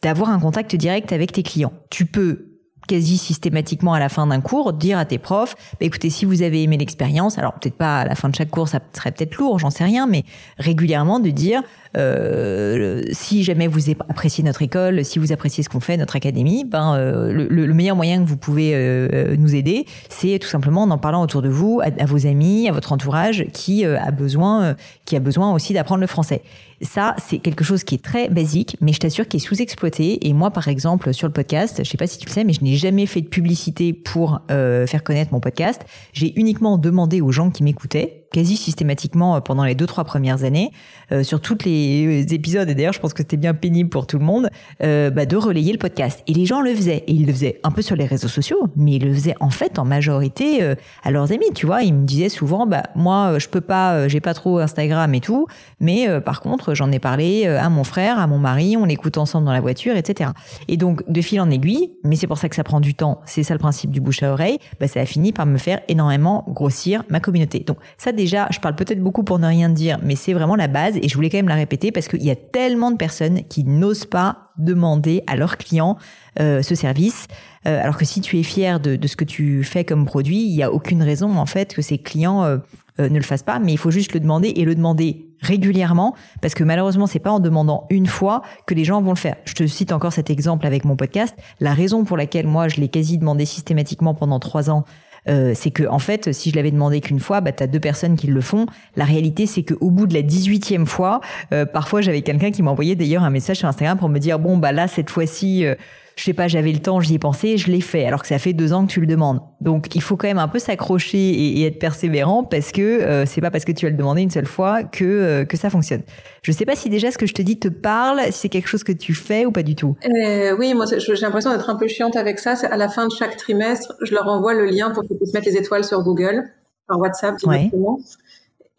d'avoir 0.02 0.30
un 0.30 0.38
contact 0.38 0.76
direct 0.76 1.12
avec 1.12 1.32
tes 1.32 1.42
clients. 1.42 1.72
Tu 1.90 2.06
peux 2.06 2.48
quasi 2.86 3.18
systématiquement 3.18 3.92
à 3.92 3.98
la 3.98 4.08
fin 4.08 4.26
d'un 4.26 4.40
cours 4.40 4.72
dire 4.72 4.98
à 4.98 5.04
tes 5.04 5.18
profs 5.18 5.54
bah, 5.72 5.86
écoutez 5.86 6.08
si 6.08 6.24
vous 6.24 6.40
avez 6.40 6.62
aimé 6.62 6.78
l'expérience 6.78 7.36
alors 7.36 7.52
peut-être 7.52 7.76
pas 7.76 8.00
à 8.00 8.04
la 8.06 8.14
fin 8.14 8.30
de 8.30 8.34
chaque 8.34 8.48
cours 8.48 8.66
ça 8.66 8.80
serait 8.94 9.12
peut-être 9.12 9.36
lourd 9.36 9.58
j'en 9.58 9.68
sais 9.68 9.84
rien 9.84 10.06
mais 10.06 10.24
régulièrement 10.56 11.20
de 11.20 11.28
dire 11.28 11.62
euh, 11.96 13.02
si 13.12 13.44
jamais 13.44 13.66
vous 13.66 13.90
appréciez 14.08 14.44
notre 14.44 14.62
école, 14.62 15.04
si 15.04 15.18
vous 15.18 15.32
appréciez 15.32 15.62
ce 15.62 15.68
qu'on 15.68 15.80
fait, 15.80 15.96
notre 15.96 16.16
académie, 16.16 16.64
ben 16.64 16.94
euh, 16.94 17.32
le, 17.32 17.46
le, 17.48 17.74
meilleur 17.74 17.96
moyen 17.96 18.22
que 18.22 18.28
vous 18.28 18.36
pouvez 18.36 18.72
euh, 18.74 19.36
nous 19.38 19.54
aider, 19.54 19.86
c'est 20.08 20.38
tout 20.38 20.48
simplement 20.48 20.82
en 20.82 20.90
en 20.90 20.98
parlant 20.98 21.22
autour 21.22 21.42
de 21.42 21.48
vous, 21.48 21.80
à, 21.82 22.04
vos 22.06 22.26
amis, 22.26 22.68
à 22.68 22.72
votre 22.72 22.92
entourage, 22.92 23.46
qui 23.52 23.84
euh, 23.84 23.98
a 24.00 24.10
besoin, 24.10 24.74
qui 25.04 25.16
a 25.16 25.20
besoin 25.20 25.52
aussi 25.52 25.72
d'apprendre 25.72 26.00
le 26.00 26.06
français. 26.06 26.42
Ça, 26.80 27.16
c'est 27.19 27.38
quelque 27.38 27.64
chose 27.64 27.82
qui 27.84 27.96
est 27.96 28.02
très 28.02 28.28
basique, 28.28 28.76
mais 28.80 28.92
je 28.92 29.00
t'assure 29.00 29.26
qu'il 29.26 29.40
est 29.40 29.44
sous-exploité. 29.44 30.28
Et 30.28 30.32
moi, 30.32 30.50
par 30.50 30.69
exemple, 30.69 31.12
sur 31.12 31.26
le 31.26 31.32
podcast, 31.32 31.80
je 31.82 31.88
sais 31.88 31.96
pas 31.96 32.06
si 32.06 32.19
tu 32.19 32.26
le 32.26 32.32
sais, 32.32 32.44
mais 32.44 32.52
je 32.52 32.62
n'ai 32.62 32.76
jamais 32.76 33.06
fait 33.06 33.20
de 33.20 33.28
publicité 33.28 33.92
pour 33.92 34.40
faire 34.48 35.02
connaître 35.02 35.32
mon 35.32 35.40
podcast. 35.40 35.84
J'ai 36.12 36.38
uniquement 36.38 36.78
demandé 36.78 37.20
aux 37.20 37.32
gens 37.32 37.50
qui 37.50 37.62
m'écoutaient 37.62 38.17
quasi 38.32 38.56
systématiquement 38.56 39.36
euh, 39.36 39.40
pendant 39.40 39.64
les 39.64 39.75
deux 39.75 39.86
trois 39.86 40.04
premières 40.04 40.44
années. 40.44 40.70
Euh, 41.12 41.22
sur 41.22 41.40
toutes 41.40 41.64
les 41.64 42.25
euh, 42.25 42.34
épisodes 42.34 42.69
et 42.69 42.75
d'ailleurs 42.75 42.92
je 42.92 43.00
pense 43.00 43.14
que 43.14 43.22
c'était 43.22 43.36
bien 43.36 43.54
pénible 43.54 43.88
pour 43.88 44.06
tout 44.06 44.19
le 44.19 44.25
monde 44.25 44.50
bah, 44.80 45.26
de 45.26 45.36
relayer 45.36 45.72
le 45.72 45.78
podcast. 45.78 46.22
Et 46.26 46.34
les 46.34 46.46
gens 46.46 46.60
le 46.60 46.75
faisaient. 46.75 47.04
Et 47.06 47.12
ils 47.12 47.26
le 47.26 47.32
faisaient 47.32 47.60
un 47.62 47.70
peu 47.70 47.82
sur 47.82 47.96
les 47.96 48.04
réseaux 48.04 48.28
sociaux 48.28 48.69
mais 48.76 48.92
ils 48.92 49.04
le 49.04 49.14
faisaient 49.14 49.34
en 49.40 49.50
fait 49.50 49.78
en 49.78 49.84
majorité 49.84 50.75
à 51.02 51.10
leurs 51.10 51.32
amis 51.32 51.50
tu 51.54 51.66
vois. 51.66 51.82
Ils 51.82 51.94
me 51.94 52.04
disaient 52.04 52.28
souvent 52.28 52.66
bah 52.66 52.82
moi 52.94 53.38
je 53.38 53.48
peux 53.48 53.60
pas 53.60 54.08
j'ai 54.08 54.20
pas 54.20 54.34
trop 54.34 54.58
Instagram 54.58 55.14
et 55.14 55.20
tout 55.20 55.46
mais 55.80 56.08
par 56.20 56.40
contre 56.40 56.75
j'en 56.75 56.92
ai 56.92 56.98
parlé 56.98 57.46
à 57.46 57.69
mon 57.69 57.84
frère 57.84 58.19
à 58.19 58.26
mon 58.26 58.38
mari 58.38 58.76
on 58.76 58.84
l'écoute 58.84 59.19
ensemble 59.19 59.46
dans 59.46 59.52
la 59.52 59.60
voiture 59.60 59.96
etc 59.96 60.30
et 60.69 60.76
donc 60.76 61.08
de 61.10 61.20
fil 61.20 61.40
en 61.40 61.50
aiguille 61.50 61.92
mais 62.04 62.16
c'est 62.16 62.26
pour 62.26 62.38
ça 62.38 62.48
que 62.48 62.56
ça 62.56 62.64
prend 62.64 62.80
du 62.80 62.94
temps 62.94 63.20
c'est 63.25 63.42
ça 63.42 63.54
le 63.54 63.60
principe 63.60 63.90
du 63.90 64.00
bouche 64.00 64.22
à 64.22 64.32
oreille 64.32 64.58
bah 64.80 64.88
ça 64.88 65.00
a 65.00 65.06
fini 65.06 65.32
par 65.32 65.46
me 65.46 65.58
faire 65.58 65.80
énormément 65.88 66.44
grossir 66.48 67.02
ma 67.08 67.20
communauté. 67.20 67.60
Donc 67.60 67.78
ça 67.96 68.12
déjà, 68.18 68.48
je 68.50 68.58
parle 68.58 68.74
peut-être 68.74 69.00
beaucoup 69.02 69.22
pour 69.22 69.38
ne 69.38 69.46
rien 69.46 69.70
dire, 69.70 69.98
mais 70.02 70.16
c'est 70.16 70.34
vraiment 70.34 70.56
la 70.56 70.68
base 70.68 70.98
et 71.00 71.08
je 71.08 71.14
voulais 71.14 71.30
quand 71.30 71.38
même 71.38 71.48
la 71.48 71.54
répéter 71.54 71.90
parce 71.90 72.08
qu'il 72.08 72.22
y 72.22 72.30
a 72.30 72.36
tellement 72.36 72.90
de 72.90 72.96
personnes 72.96 73.44
qui 73.48 73.64
n'osent 73.64 74.04
pas 74.04 74.50
demander 74.58 75.22
à 75.26 75.36
leurs 75.36 75.56
clients 75.56 75.96
euh, 76.40 76.60
ce 76.60 76.74
service. 76.74 77.28
Euh, 77.66 77.80
alors 77.82 77.96
que 77.96 78.04
si 78.04 78.20
tu 78.20 78.38
es 78.38 78.42
fier 78.42 78.80
de, 78.80 78.98
ce 79.06 79.16
que 79.16 79.24
tu 79.24 79.64
fais 79.64 79.84
comme 79.84 80.04
produit, 80.04 80.42
il 80.42 80.54
n'y 80.54 80.62
a 80.62 80.70
aucune 80.70 81.02
raison 81.02 81.36
en 81.38 81.46
fait 81.46 81.74
que 81.74 81.80
ces 81.80 81.98
clients 81.98 82.44
euh, 82.44 82.58
ne 82.98 83.16
le 83.16 83.22
fassent 83.22 83.42
pas, 83.42 83.58
mais 83.58 83.72
il 83.72 83.78
faut 83.78 83.90
juste 83.90 84.12
le 84.12 84.20
demander 84.20 84.48
et 84.48 84.64
le 84.64 84.74
demander 84.74 85.28
régulièrement 85.40 86.14
parce 86.42 86.54
que 86.54 86.64
malheureusement 86.64 87.06
c'est 87.06 87.20
pas 87.20 87.30
en 87.30 87.38
demandant 87.38 87.86
une 87.90 88.06
fois 88.06 88.42
que 88.66 88.74
les 88.74 88.84
gens 88.84 89.00
vont 89.00 89.12
le 89.12 89.16
faire. 89.16 89.36
Je 89.44 89.54
te 89.54 89.66
cite 89.66 89.92
encore 89.92 90.12
cet 90.12 90.30
exemple 90.30 90.66
avec 90.66 90.84
mon 90.84 90.96
podcast. 90.96 91.37
La 91.60 91.75
raison 91.75 92.04
pour 92.04 92.16
laquelle 92.16 92.48
moi 92.48 92.66
je 92.66 92.80
l'ai 92.80 92.88
quasi 92.88 93.18
demandé 93.18 93.44
systématiquement 93.44 94.14
pendant 94.14 94.40
trois 94.40 94.68
ans 94.68 94.84
euh, 95.28 95.52
c'est 95.54 95.70
que 95.70 95.87
en 95.88 95.99
fait, 95.99 96.32
si 96.32 96.50
je 96.50 96.56
l'avais 96.56 96.70
demandé 96.70 97.00
qu'une 97.00 97.20
fois, 97.20 97.40
bah, 97.40 97.52
tu 97.52 97.62
as 97.62 97.66
deux 97.66 97.80
personnes 97.80 98.16
qui 98.16 98.26
le 98.26 98.40
font. 98.40 98.66
La 98.97 99.04
réalité, 99.04 99.47
c'est 99.47 99.62
qu'au 99.62 99.90
bout 99.90 100.06
de 100.06 100.14
la 100.14 100.23
18e 100.23 100.87
fois, 100.87 101.20
euh, 101.52 101.66
parfois 101.66 102.00
j'avais 102.00 102.23
quelqu'un 102.23 102.50
qui 102.50 102.62
m'envoyait 102.62 102.97
d'ailleurs 102.97 103.23
un 103.23 103.30
message 103.30 103.58
sur 103.58 103.68
Instagram 103.68 103.99
pour 103.99 104.08
me 104.08 104.18
dire, 104.18 104.38
bon, 104.38 104.56
bah 104.56 104.73
là, 104.73 104.88
cette 104.88 105.11
fois-ci, 105.11 105.64
euh, 105.64 105.75
je 106.18 106.25
sais 106.25 106.32
pas, 106.32 106.48
j'avais 106.48 106.72
le 106.72 106.80
temps, 106.80 107.00
j'y 107.00 107.14
ai 107.14 107.18
pensé, 107.20 107.58
je 107.58 107.70
l'ai 107.70 107.80
fait, 107.80 108.04
alors 108.04 108.22
que 108.22 108.28
ça 108.28 108.38
fait 108.38 108.52
deux 108.52 108.72
ans 108.72 108.84
que 108.84 108.90
tu 108.90 109.00
le 109.00 109.06
demandes. 109.06 109.40
Donc 109.60 109.94
il 109.94 110.02
faut 110.02 110.16
quand 110.16 110.26
même 110.26 110.38
un 110.38 110.48
peu 110.48 110.58
s'accrocher 110.58 111.16
et, 111.16 111.64
être 111.64 111.78
persévérant 111.78 112.42
parce 112.42 112.72
que 112.72 112.82
euh, 112.82 113.25
c'est 113.25 113.40
pas 113.40 113.52
parce 113.52 113.64
que 113.64 113.70
tu 113.70 113.87
as 113.87 113.90
le 113.90 113.96
demandé 113.96 114.22
une 114.22 114.30
seule 114.30 114.46
fois 114.46 114.82
que 114.82 115.04
euh, 115.04 115.44
que 115.44 115.56
ça 115.56 115.70
fonctionne. 115.70 116.02
Je 116.42 116.50
sais 116.50 116.64
pas 116.64 116.75
si 116.75 116.90
déjà 116.90 117.12
ce 117.12 117.18
que 117.18 117.26
je 117.26 117.34
te 117.34 117.42
dis 117.42 117.60
te 117.60 117.68
parle, 117.68 118.20
si 118.26 118.32
c'est 118.32 118.48
quelque 118.48 118.66
chose 118.66 118.82
que 118.82 118.90
tu 118.90 119.14
fais 119.14 119.46
ou 119.46 119.52
pas 119.52 119.62
du 119.62 119.76
tout. 119.76 119.96
Euh, 120.06 120.56
oui, 120.58 120.75
moi 120.75 120.87
j'ai 120.87 121.14
l'impression 121.14 121.52
d'être 121.52 121.70
un 121.70 121.76
peu 121.76 121.87
chiante 121.87 122.16
avec 122.16 122.40
ça. 122.40 122.54
À 122.68 122.76
la 122.76 122.88
fin 122.88 123.06
de 123.06 123.12
chaque 123.12 123.37
trimestre, 123.37 123.94
je 124.02 124.12
leur 124.12 124.26
envoie 124.26 124.54
le 124.54 124.66
lien 124.66 124.90
pour 124.90 125.04
qu'ils 125.04 125.16
puissent 125.16 125.34
mettre 125.34 125.46
les 125.46 125.56
étoiles 125.56 125.84
sur 125.84 126.02
Google, 126.02 126.50
par 126.88 126.98
WhatsApp 126.98 127.37
directement. 127.37 128.00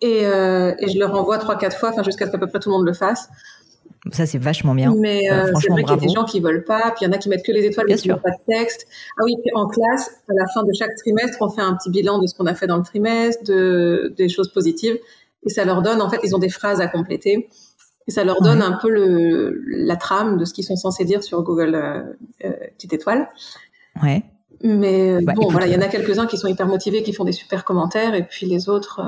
Et, 0.01 0.23
et, 0.23 0.87
je 0.87 0.99
leur 0.99 1.13
envoie 1.13 1.37
trois 1.37 1.57
quatre 1.57 1.77
fois, 1.77 1.89
enfin 1.89 2.03
jusqu'à 2.03 2.25
ce 2.25 2.31
qu'à 2.31 2.37
peu 2.37 2.47
près 2.47 2.59
tout 2.59 2.69
le 2.69 2.75
monde 2.75 2.85
le 2.85 2.93
fasse. 2.93 3.29
Ça, 4.11 4.25
c'est 4.25 4.37
vachement 4.37 4.73
bien. 4.73 4.93
Mais 4.97 5.29
euh, 5.31 5.51
c'est 5.59 5.69
vrai 5.69 5.83
qu'il 5.83 5.93
y 5.93 5.97
a 5.97 5.99
des 5.99 6.09
gens 6.09 6.23
qui 6.23 6.39
veulent 6.39 6.63
pas, 6.63 6.91
puis 6.91 7.01
il 7.01 7.05
y 7.05 7.07
en 7.07 7.11
a 7.11 7.17
qui 7.17 7.27
mettent 7.27 7.45
que 7.45 7.51
les 7.51 7.65
étoiles, 7.65 7.87
mais 7.89 7.95
qui 7.95 8.07
pas 8.07 8.15
de 8.15 8.45
texte. 8.47 8.87
Ah 9.17 9.23
oui, 9.25 9.35
puis 9.41 9.51
en 9.53 9.67
classe, 9.67 10.11
à 10.29 10.33
la 10.33 10.45
fin 10.53 10.63
de 10.63 10.71
chaque 10.73 10.95
trimestre, 10.95 11.37
on 11.41 11.49
fait 11.49 11.61
un 11.61 11.75
petit 11.75 11.89
bilan 11.89 12.19
de 12.19 12.27
ce 12.27 12.33
qu'on 12.33 12.45
a 12.45 12.55
fait 12.55 12.67
dans 12.67 12.77
le 12.77 12.83
trimestre, 12.83 13.43
de, 13.43 14.13
des 14.15 14.29
choses 14.29 14.53
positives, 14.53 14.97
et 15.45 15.49
ça 15.49 15.65
leur 15.65 15.81
donne, 15.81 16.01
en 16.01 16.09
fait, 16.09 16.19
ils 16.23 16.33
ont 16.33 16.39
des 16.39 16.49
phrases 16.49 16.79
à 16.79 16.87
compléter, 16.87 17.49
et 18.07 18.11
ça 18.11 18.23
leur 18.23 18.41
donne 18.41 18.61
un 18.61 18.77
peu 18.81 18.89
le, 18.89 19.61
la 19.67 19.97
trame 19.97 20.37
de 20.37 20.45
ce 20.45 20.53
qu'ils 20.53 20.63
sont 20.63 20.77
censés 20.77 21.03
dire 21.03 21.21
sur 21.21 21.43
Google 21.43 21.75
euh, 21.75 22.01
euh 22.45 22.53
Petite 22.77 22.93
Étoile. 22.93 23.29
Ouais. 24.01 24.23
Mais 24.63 25.11
euh, 25.11 25.21
bah, 25.21 25.33
bon, 25.35 25.49
voilà, 25.49 25.67
il 25.67 25.73
y 25.73 25.75
en 25.75 25.81
a 25.81 25.87
quelques-uns 25.87 26.25
qui 26.25 26.37
sont 26.37 26.47
hyper 26.47 26.67
motivés, 26.67 27.03
qui 27.03 27.11
font 27.11 27.25
des 27.25 27.33
super 27.33 27.65
commentaires, 27.65 28.15
et 28.15 28.23
puis 28.23 28.45
les 28.45 28.69
autres... 28.69 29.01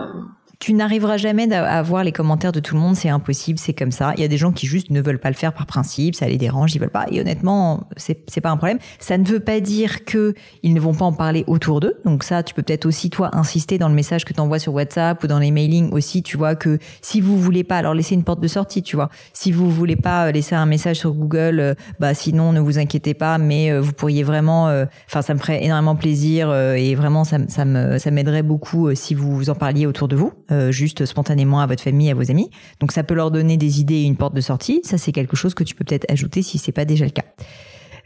tu 0.62 0.74
n'arriveras 0.74 1.18
jamais 1.18 1.52
à 1.52 1.82
voir 1.82 2.04
les 2.04 2.12
commentaires 2.12 2.52
de 2.52 2.60
tout 2.60 2.76
le 2.76 2.82
monde, 2.82 2.96
c'est 2.96 3.10
impossible, 3.10 3.58
c'est 3.58 3.74
comme 3.74 3.92
ça. 3.92 4.14
Il 4.16 4.22
y 4.22 4.24
a 4.24 4.28
des 4.28 4.38
gens 4.38 4.52
qui 4.52 4.68
juste 4.68 4.92
ne 4.92 5.02
veulent 5.02 5.20
pas 5.20 5.30
le 5.32 5.36
faire 5.36 5.54
par 5.54 5.66
principe, 5.66 6.14
ça 6.14 6.28
les 6.28 6.38
dérange, 6.38 6.76
ils 6.76 6.80
veulent 6.80 6.92
pas. 6.92 7.08
Et 7.10 7.20
honnêtement, 7.20 7.88
c'est 7.98 8.24
c'est 8.28 8.42
pas 8.42 8.52
un 8.52 8.58
problème. 8.58 8.78
Ça 9.00 9.18
ne 9.18 9.26
veut 9.26 9.40
pas 9.40 9.60
dire 9.60 10.06
que 10.06 10.36
ils 10.62 10.76
ne 10.76 10.80
vont 10.80 10.94
pas 10.94 11.06
en 11.06 11.14
parler 11.14 11.44
autour 11.48 11.80
d'eux. 11.80 12.00
Donc 12.06 12.24
ça, 12.24 12.44
tu 12.44 12.54
peux 12.54 12.62
peut-être 12.62 12.86
aussi 12.86 13.10
toi 13.10 13.36
insister 13.36 13.80
dans 13.80 13.90
le 13.90 13.96
message 13.96 14.24
que 14.24 14.34
tu 14.34 14.40
envoies 14.40 14.60
sur 14.60 14.76
WhatsApp 14.76 15.24
ou 15.24 15.28
dans 15.28 15.40
les 15.40 15.50
mailings 15.50 15.92
aussi, 15.94 16.22
tu 16.22 16.38
vois 16.38 16.54
que 16.54 16.78
si 17.02 17.22
vous 17.22 17.40
voulez 17.40 17.64
pas, 17.64 17.78
alors 17.78 17.96
laissez 17.96 18.14
une 18.14 18.24
porte 18.24 18.40
de 18.40 18.48
sortie, 18.48 18.84
tu 18.84 18.96
vois. 18.96 19.10
Si 19.34 19.52
vous 19.52 19.72
voulez 19.72 19.96
pas 19.96 20.32
laisser 20.32 20.54
un 20.54 20.68
message 20.68 20.98
sur 20.98 21.14
Google, 21.14 21.60
euh, 21.60 21.74
bah 22.00 22.14
sinon 22.14 22.54
ne 22.54 22.60
vous 22.60 22.78
inquiétez 22.78 23.16
pas, 23.16 23.40
mais 23.40 23.72
euh, 23.72 23.82
vous 23.82 23.94
pourriez 23.94 24.22
vraiment, 24.22 24.68
euh, 24.68 24.86
enfin 25.08 25.24
ça 25.24 25.34
me 25.34 25.40
ferait 25.40 25.64
énormément 25.64 25.96
plaisir 25.96 26.54
et 26.54 26.94
vraiment 26.94 27.24
ça, 27.24 27.40
me 27.40 27.98
ça 27.98 28.12
m'aiderait 28.12 28.44
beaucoup 28.44 28.94
si 28.94 29.16
vous 29.16 29.50
en 29.50 29.56
parliez 29.56 29.88
autour 29.88 30.08
de 30.08 30.16
vous. 30.16 30.32
Euh, 30.52 30.72
juste 30.72 31.06
spontanément 31.06 31.62
à 31.62 31.68
votre 31.68 31.82
famille, 31.82 32.12
à 32.12 32.14
vos 32.14 32.30
amis. 32.30 32.50
Donc 32.80 32.92
ça 32.92 33.04
peut 33.04 33.14
leur 33.14 33.32
donner 33.32 33.58
des 33.58 33.80
idées 33.80 33.96
et 33.96 34.04
une 34.04 34.18
porte 34.18 34.34
de 34.34 34.42
sortie. 34.42 34.82
Ça 34.84 34.98
c'est 34.98 35.12
quelque 35.12 35.36
chose 35.36 35.54
que 35.54 35.64
tu 35.64 35.76
peux 35.76 35.86
peut-être 35.86 36.10
ajouter 36.12 36.42
si 36.42 36.58
c'est 36.58 36.72
pas 36.72 36.86
déjà 36.86 37.06
le 37.06 37.12
cas. 37.12 37.26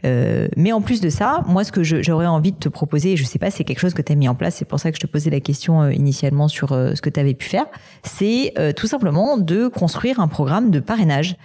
Euh, 0.04 0.48
mais 0.56 0.72
en 0.72 0.80
plus 0.80 1.00
de 1.00 1.08
ça, 1.08 1.42
moi, 1.46 1.64
ce 1.64 1.72
que 1.72 1.82
j'aurais 1.82 2.26
envie 2.26 2.52
de 2.52 2.58
te 2.58 2.68
proposer, 2.68 3.16
je 3.16 3.24
sais 3.24 3.38
pas, 3.38 3.50
c'est 3.50 3.64
quelque 3.64 3.80
chose 3.80 3.94
que 3.94 4.02
tu 4.02 4.12
as 4.12 4.16
mis 4.16 4.28
en 4.28 4.34
place, 4.34 4.56
c'est 4.56 4.64
pour 4.64 4.80
ça 4.80 4.90
que 4.90 4.96
je 4.96 5.00
te 5.00 5.06
posais 5.06 5.30
la 5.30 5.40
question 5.40 5.82
euh, 5.82 5.92
initialement 5.92 6.48
sur 6.48 6.72
euh, 6.72 6.94
ce 6.94 7.02
que 7.02 7.10
tu 7.10 7.20
avais 7.20 7.34
pu 7.34 7.48
faire, 7.48 7.66
c'est 8.02 8.54
tout 8.76 8.86
simplement 8.86 9.36
de 9.36 9.68
construire 9.68 10.20
un 10.20 10.28
programme 10.28 10.70
de 10.70 10.80
parrainage. 10.80 11.36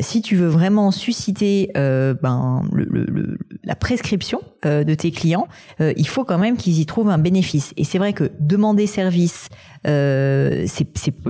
si 0.00 0.22
tu 0.22 0.36
veux 0.36 0.46
vraiment 0.46 0.90
susciter 0.90 1.70
ben, 1.74 2.62
le, 2.72 2.84
le, 2.84 3.38
la 3.64 3.74
prescription 3.74 4.40
de 4.64 4.94
tes 4.94 5.10
clients, 5.10 5.48
il 5.80 6.06
faut 6.06 6.24
quand 6.24 6.38
même 6.38 6.56
qu'ils 6.56 6.78
y 6.80 6.86
trouvent 6.86 7.10
un 7.10 7.18
bénéfice. 7.18 7.72
Et 7.76 7.84
c'est 7.84 7.98
vrai 7.98 8.12
que 8.12 8.30
demander 8.38 8.86
service, 8.86 9.48
euh, 9.86 10.64
c'est, 10.68 10.86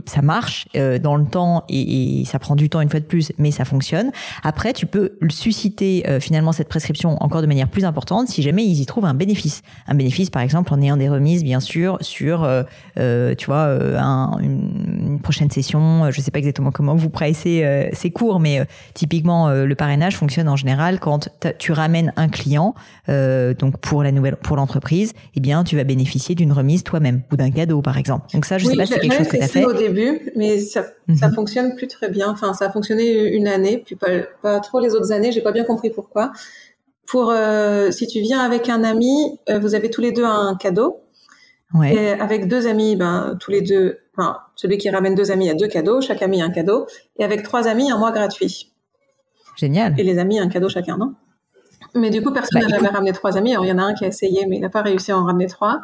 ça 0.07 0.21
marche 0.21 0.69
euh, 0.77 0.99
dans 0.99 1.17
le 1.17 1.25
temps 1.25 1.65
et, 1.71 2.21
et, 2.21 2.25
ça 2.27 2.39
prend 2.39 2.55
du 2.55 2.69
temps 2.69 2.81
une 2.81 2.91
fois 2.91 3.01
de 3.01 3.07
plus, 3.07 3.33
mais 3.39 3.51
ça 3.51 3.65
fonctionne. 3.65 4.11
Après, 4.43 4.73
tu 4.73 4.87
peux 4.87 5.13
susciter 5.31 6.05
euh, 6.07 6.21
finalement 6.21 6.53
prescription 6.69 7.23
encore 7.23 7.43
de 7.43 7.47
manière 7.47 7.69
plus 7.69 7.85
importante 7.85 8.29
si 8.29 8.43
jamais 8.43 8.65
ils 8.65 8.81
y 8.81 8.87
trouvent 8.87 9.05
un 9.05 9.15
bénéfice. 9.15 9.63
Un 9.87 9.95
bénéfice, 9.95 10.31
par 10.31 10.43
exemple, 10.43 10.73
en 10.73 10.81
ayant 10.81 10.97
des 10.97 11.09
remises, 11.09 11.45
bien 11.45 11.61
sûr, 11.61 11.99
sur, 12.01 12.45
euh, 12.45 13.35
tu 13.37 13.47
vois, 13.47 13.65
un, 13.99 14.39
une, 14.39 15.02
prochaine 15.21 15.51
session. 15.51 16.11
Je 16.11 16.21
sais 16.21 16.31
pas 16.31 16.39
exactement 16.39 16.71
comment 16.71 16.95
vous 16.95 17.11
pressez 17.11 17.91
ces 17.93 18.11
cours, 18.11 18.41
mais 18.41 18.67
typiquement, 18.95 19.51
le 19.51 19.75
parrainage 19.75 20.17
fonctionne 20.17 20.49
en 20.49 20.57
général 20.57 21.01
quand 21.01 21.29
tu 21.59 21.73
ramènes 21.73 22.13
un 22.17 22.29
client, 22.29 22.75
donc 23.09 23.79
pour 23.81 24.03
la 24.03 24.13
nouvelle, 24.13 24.37
pour 24.37 24.57
l'entreprise, 24.57 25.13
eh 25.35 25.41
bien, 25.41 25.65
tu 25.65 25.77
vas 25.77 25.85
bénéficier 25.85 26.35
d'une 26.35 26.53
remise 26.53 26.83
toi-même 26.85 27.23
ou 27.33 27.37
d'un 27.37 27.51
cadeau, 27.51 27.83
par 27.83 27.99
exemple. 27.99 28.27
Donc 28.33 28.45
ça, 28.45 28.59
je 28.59 28.67
sais 28.67 28.77
pas 28.77 28.87
si 28.87 28.93
c'est 28.93 29.01
quelque 29.01 29.17
chose 29.17 29.29
que 29.29 29.37
tu 29.37 29.43
as 29.43 29.49
fait. 29.49 29.65
au 29.65 29.73
début, 29.73 30.33
mais 30.37 30.59
ça, 30.59 30.85
ça 31.19 31.29
mhm. 31.29 31.35
fonctionne 31.35 31.75
plus 31.77 31.89
très 31.89 32.09
bien. 32.09 32.31
Enfin, 32.31 32.55
ça 32.55 32.67
a 32.67 32.71
fonctionné 32.71 33.35
une 33.35 33.49
année, 33.49 33.83
puis 33.85 33.97
pas, 33.97 34.09
pas 34.43 34.61
trop 34.61 34.81
les 34.81 34.95
autres 34.95 35.13
années. 35.13 35.33
J'ai 35.33 35.43
pas 35.43 35.53
bien 35.53 35.65
compris 35.65 35.91
pourquoi. 35.91 36.33
Pour 37.07 37.31
euh, 37.31 37.91
si 37.91 38.07
tu 38.07 38.21
viens 38.21 38.41
avec 38.41 38.69
un 38.69 38.85
ami, 38.85 39.39
euh, 39.51 39.59
vous 39.59 39.75
avez 39.75 39.91
tous 39.91 40.01
les 40.01 40.13
deux 40.13 40.25
un 40.25 40.57
cadeau. 40.57 41.01
Ouais. 41.75 41.95
Et 41.95 42.11
avec 42.11 42.49
deux 42.49 42.67
amis, 42.67 42.97
ben 42.97 43.37
tous 43.41 43.51
les 43.51 43.63
deux, 43.63 43.99
enfin 44.17 44.39
celui 44.57 44.79
qui 44.79 44.91
ramène 44.91 45.15
deux 45.15 45.31
amis 45.31 45.49
a 45.49 45.55
deux 45.55 45.69
cadeaux, 45.69 46.01
chaque 46.01 46.23
ami 46.23 46.43
a 46.43 46.45
un 46.45 46.51
cadeau. 46.51 46.87
Et 47.19 47.25
avec 47.25 47.43
trois 47.43 47.67
amis, 47.67 47.91
un 47.91 47.99
mois 47.99 48.13
gratuit. 48.13 48.73
Génial. 49.57 49.95
Et 49.99 50.03
les 50.03 50.19
amis, 50.19 50.39
un 50.39 50.49
cadeau 50.49 50.69
chacun, 50.69 50.97
non? 50.97 51.15
Mais 51.95 52.11
du 52.11 52.23
coup, 52.23 52.33
personne 52.33 52.61
bah, 52.63 52.69
n'a 52.69 52.77
jamais 52.77 52.89
ramené 52.89 53.13
trois 53.13 53.37
amis. 53.37 53.53
Alors 53.53 53.65
il 53.65 53.69
y 53.69 53.73
en 53.73 53.79
a 53.79 53.83
un 53.83 53.95
qui 53.95 54.05
a 54.05 54.09
essayé, 54.09 54.47
mais 54.47 54.57
il 54.57 54.61
n'a 54.61 54.71
pas 54.71 54.83
réussi 54.83 55.13
à 55.13 55.19
en 55.19 55.25
ramener 55.25 55.47
trois. 55.47 55.81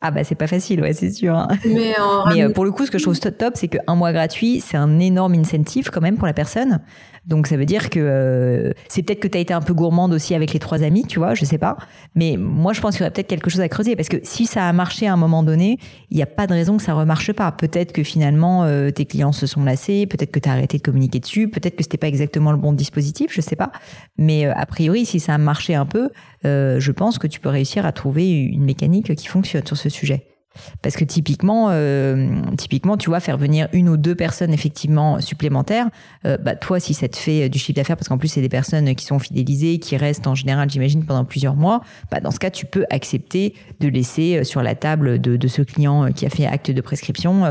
Ah 0.00 0.12
bah 0.12 0.22
c'est 0.22 0.36
pas 0.36 0.46
facile, 0.46 0.80
ouais, 0.80 0.92
c'est 0.92 1.10
sûr. 1.10 1.34
Hein. 1.34 1.48
Mais, 1.64 1.94
euh, 1.98 2.50
pour 2.50 2.64
le 2.64 2.70
coup, 2.70 2.86
ce 2.86 2.90
que 2.90 2.98
je 2.98 3.02
trouve 3.02 3.18
top, 3.18 3.54
c'est 3.56 3.66
qu'un 3.66 3.94
mois 3.96 4.12
gratuit, 4.12 4.60
c'est 4.60 4.76
un 4.76 5.00
énorme 5.00 5.34
incentive 5.34 5.90
quand 5.90 6.00
même 6.00 6.16
pour 6.16 6.26
la 6.26 6.32
personne. 6.32 6.80
Donc 7.28 7.46
ça 7.46 7.58
veut 7.58 7.66
dire 7.66 7.90
que 7.90 8.00
euh, 8.00 8.72
c'est 8.88 9.02
peut-être 9.02 9.20
que 9.20 9.28
tu 9.28 9.36
as 9.36 9.40
été 9.40 9.52
un 9.52 9.60
peu 9.60 9.74
gourmande 9.74 10.14
aussi 10.14 10.34
avec 10.34 10.54
les 10.54 10.58
trois 10.58 10.82
amis, 10.82 11.04
tu 11.06 11.18
vois, 11.18 11.34
je 11.34 11.44
sais 11.44 11.58
pas. 11.58 11.76
Mais 12.14 12.36
moi, 12.38 12.72
je 12.72 12.80
pense 12.80 12.94
qu'il 12.94 13.02
y 13.02 13.04
aurait 13.04 13.12
peut-être 13.12 13.28
quelque 13.28 13.50
chose 13.50 13.60
à 13.60 13.68
creuser 13.68 13.96
parce 13.96 14.08
que 14.08 14.16
si 14.22 14.46
ça 14.46 14.66
a 14.66 14.72
marché 14.72 15.06
à 15.06 15.12
un 15.12 15.16
moment 15.16 15.42
donné, 15.42 15.78
il 16.10 16.16
n'y 16.16 16.22
a 16.22 16.26
pas 16.26 16.46
de 16.46 16.54
raison 16.54 16.78
que 16.78 16.82
ça 16.82 16.94
remarche 16.94 17.32
pas. 17.34 17.52
Peut-être 17.52 17.92
que 17.92 18.02
finalement 18.02 18.64
euh, 18.64 18.90
tes 18.90 19.04
clients 19.04 19.32
se 19.32 19.46
sont 19.46 19.62
lassés, 19.62 20.06
peut-être 20.06 20.32
que 20.32 20.40
tu 20.40 20.48
as 20.48 20.52
arrêté 20.52 20.78
de 20.78 20.82
communiquer 20.82 21.20
dessus, 21.20 21.48
peut-être 21.48 21.76
que 21.76 21.82
c'était 21.82 21.98
pas 21.98 22.08
exactement 22.08 22.50
le 22.50 22.56
bon 22.56 22.72
dispositif, 22.72 23.30
je 23.30 23.42
sais 23.42 23.56
pas. 23.56 23.72
Mais 24.16 24.46
a 24.46 24.64
priori, 24.64 25.04
si 25.04 25.20
ça 25.20 25.34
a 25.34 25.38
marché 25.38 25.74
un 25.74 25.86
peu, 25.86 26.08
je 26.44 26.90
pense 26.92 27.18
que 27.18 27.26
tu 27.26 27.40
peux 27.40 27.50
réussir 27.50 27.84
à 27.84 27.92
trouver 27.92 28.30
une 28.30 28.64
mécanique 28.64 29.14
qui 29.14 29.26
fonctionne 29.26 29.66
sur 29.66 29.76
ce 29.76 29.90
sujet. 29.90 30.37
Parce 30.82 30.96
que 30.96 31.04
typiquement, 31.04 31.68
euh, 31.70 32.40
typiquement, 32.56 32.96
tu 32.96 33.10
vois, 33.10 33.20
faire 33.20 33.38
venir 33.38 33.68
une 33.72 33.88
ou 33.88 33.96
deux 33.96 34.14
personnes 34.14 34.52
effectivement 34.52 35.20
supplémentaires, 35.20 35.88
euh, 36.26 36.36
bah 36.38 36.54
toi, 36.54 36.80
si 36.80 36.94
ça 36.94 37.08
te 37.08 37.16
fait 37.16 37.48
du 37.48 37.58
chiffre 37.58 37.76
d'affaires, 37.76 37.96
parce 37.96 38.08
qu'en 38.08 38.18
plus 38.18 38.28
c'est 38.28 38.40
des 38.40 38.48
personnes 38.48 38.94
qui 38.94 39.04
sont 39.04 39.18
fidélisées, 39.18 39.78
qui 39.78 39.96
restent 39.96 40.26
en 40.26 40.34
général, 40.34 40.70
j'imagine, 40.70 41.04
pendant 41.04 41.24
plusieurs 41.24 41.56
mois, 41.56 41.82
bah 42.10 42.20
dans 42.20 42.30
ce 42.30 42.38
cas, 42.38 42.50
tu 42.50 42.66
peux 42.66 42.84
accepter 42.90 43.54
de 43.80 43.88
laisser 43.88 44.38
euh, 44.38 44.44
sur 44.44 44.62
la 44.62 44.74
table 44.74 45.20
de, 45.20 45.48
ce 45.48 45.62
client 45.62 46.12
qui 46.12 46.26
a 46.26 46.30
fait 46.30 46.46
acte 46.46 46.70
de 46.70 46.80
prescription, 46.82 47.44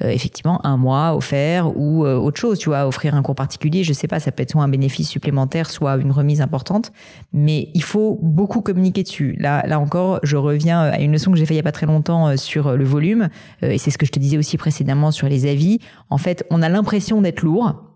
effectivement, 0.00 0.64
un 0.66 0.76
mois 0.76 1.16
offert 1.16 1.74
ou 1.76 2.04
autre 2.04 2.38
chose, 2.38 2.58
tu 2.58 2.68
vois, 2.68 2.86
offrir 2.86 3.14
un 3.14 3.22
cours 3.22 3.34
particulier, 3.34 3.84
je 3.84 3.94
sais 3.94 4.06
pas, 4.06 4.20
ça 4.20 4.32
peut 4.32 4.42
être 4.42 4.50
soit 4.50 4.62
un 4.62 4.68
bénéfice 4.68 5.08
supplémentaire, 5.08 5.70
soit 5.70 5.96
une 5.96 6.12
remise 6.12 6.42
importante, 6.42 6.92
mais 7.32 7.70
il 7.72 7.82
faut 7.82 8.18
beaucoup 8.22 8.60
communiquer 8.60 9.02
dessus. 9.02 9.34
Là, 9.38 9.64
là 9.66 9.80
encore, 9.80 10.20
je 10.22 10.36
reviens 10.36 10.80
à 10.80 10.98
une 10.98 11.12
leçon 11.12 11.30
que 11.32 11.38
j'ai 11.38 11.46
fait 11.46 11.54
il 11.54 11.58
y 11.58 11.60
a 11.60 11.64
pas 11.64 11.72
très 11.72 11.86
longtemps 11.86 12.36
le 12.56 12.84
volume, 12.84 13.28
euh, 13.62 13.70
et 13.70 13.78
c'est 13.78 13.90
ce 13.90 13.98
que 13.98 14.06
je 14.06 14.12
te 14.12 14.18
disais 14.18 14.38
aussi 14.38 14.56
précédemment 14.56 15.10
sur 15.10 15.28
les 15.28 15.46
avis. 15.46 15.78
En 16.10 16.18
fait, 16.18 16.44
on 16.50 16.62
a 16.62 16.68
l'impression 16.68 17.20
d'être 17.20 17.42
lourd, 17.42 17.87